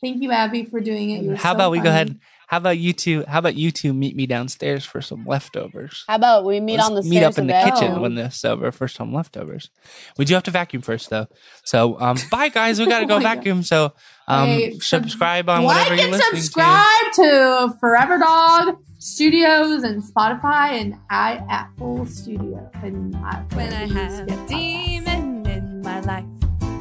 [0.00, 1.22] Thank you, Abby, for doing it.
[1.22, 2.18] You were How so about we go ahead?
[2.48, 3.24] How about you two?
[3.26, 6.04] How about you two meet me downstairs for some leftovers?
[6.08, 8.02] How about we meet Let's on the meet stairs up in the kitchen Vacuum?
[8.02, 9.70] when this is over for some leftovers.
[10.18, 11.28] We do have to vacuum first though.
[11.64, 13.22] So um bye guys, we gotta Oh go God.
[13.22, 13.62] vacuum.
[13.62, 13.94] So
[14.28, 17.74] um Hey, sub- subscribe on like whatever you're and listening subscribe to.
[17.80, 24.32] Forever Dog Studios and Spotify and I Apple Studio and I, when I have a
[24.32, 24.48] podcasts.
[24.48, 26.24] demon in my life,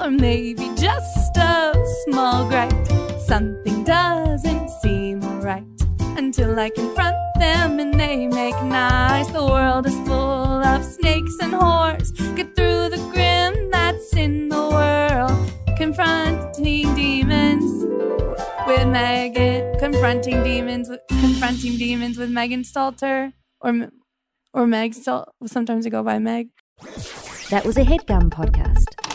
[0.02, 1.74] or maybe just a
[2.06, 2.88] small gripe.
[3.20, 5.64] Something doesn't seem right
[6.18, 9.28] until I confront them and they make nice.
[9.28, 12.10] The world is full of snakes and whores.
[12.36, 15.78] Get through the grim that's in the world.
[15.78, 17.86] Confronting demons
[18.68, 19.78] with Megan.
[19.80, 20.90] Confronting demons.
[20.90, 23.90] With, confronting demons with Megan Stalter or
[24.54, 24.96] or Meg.
[25.46, 26.50] Sometimes I go by Meg.
[27.52, 29.11] That was a headgum podcast.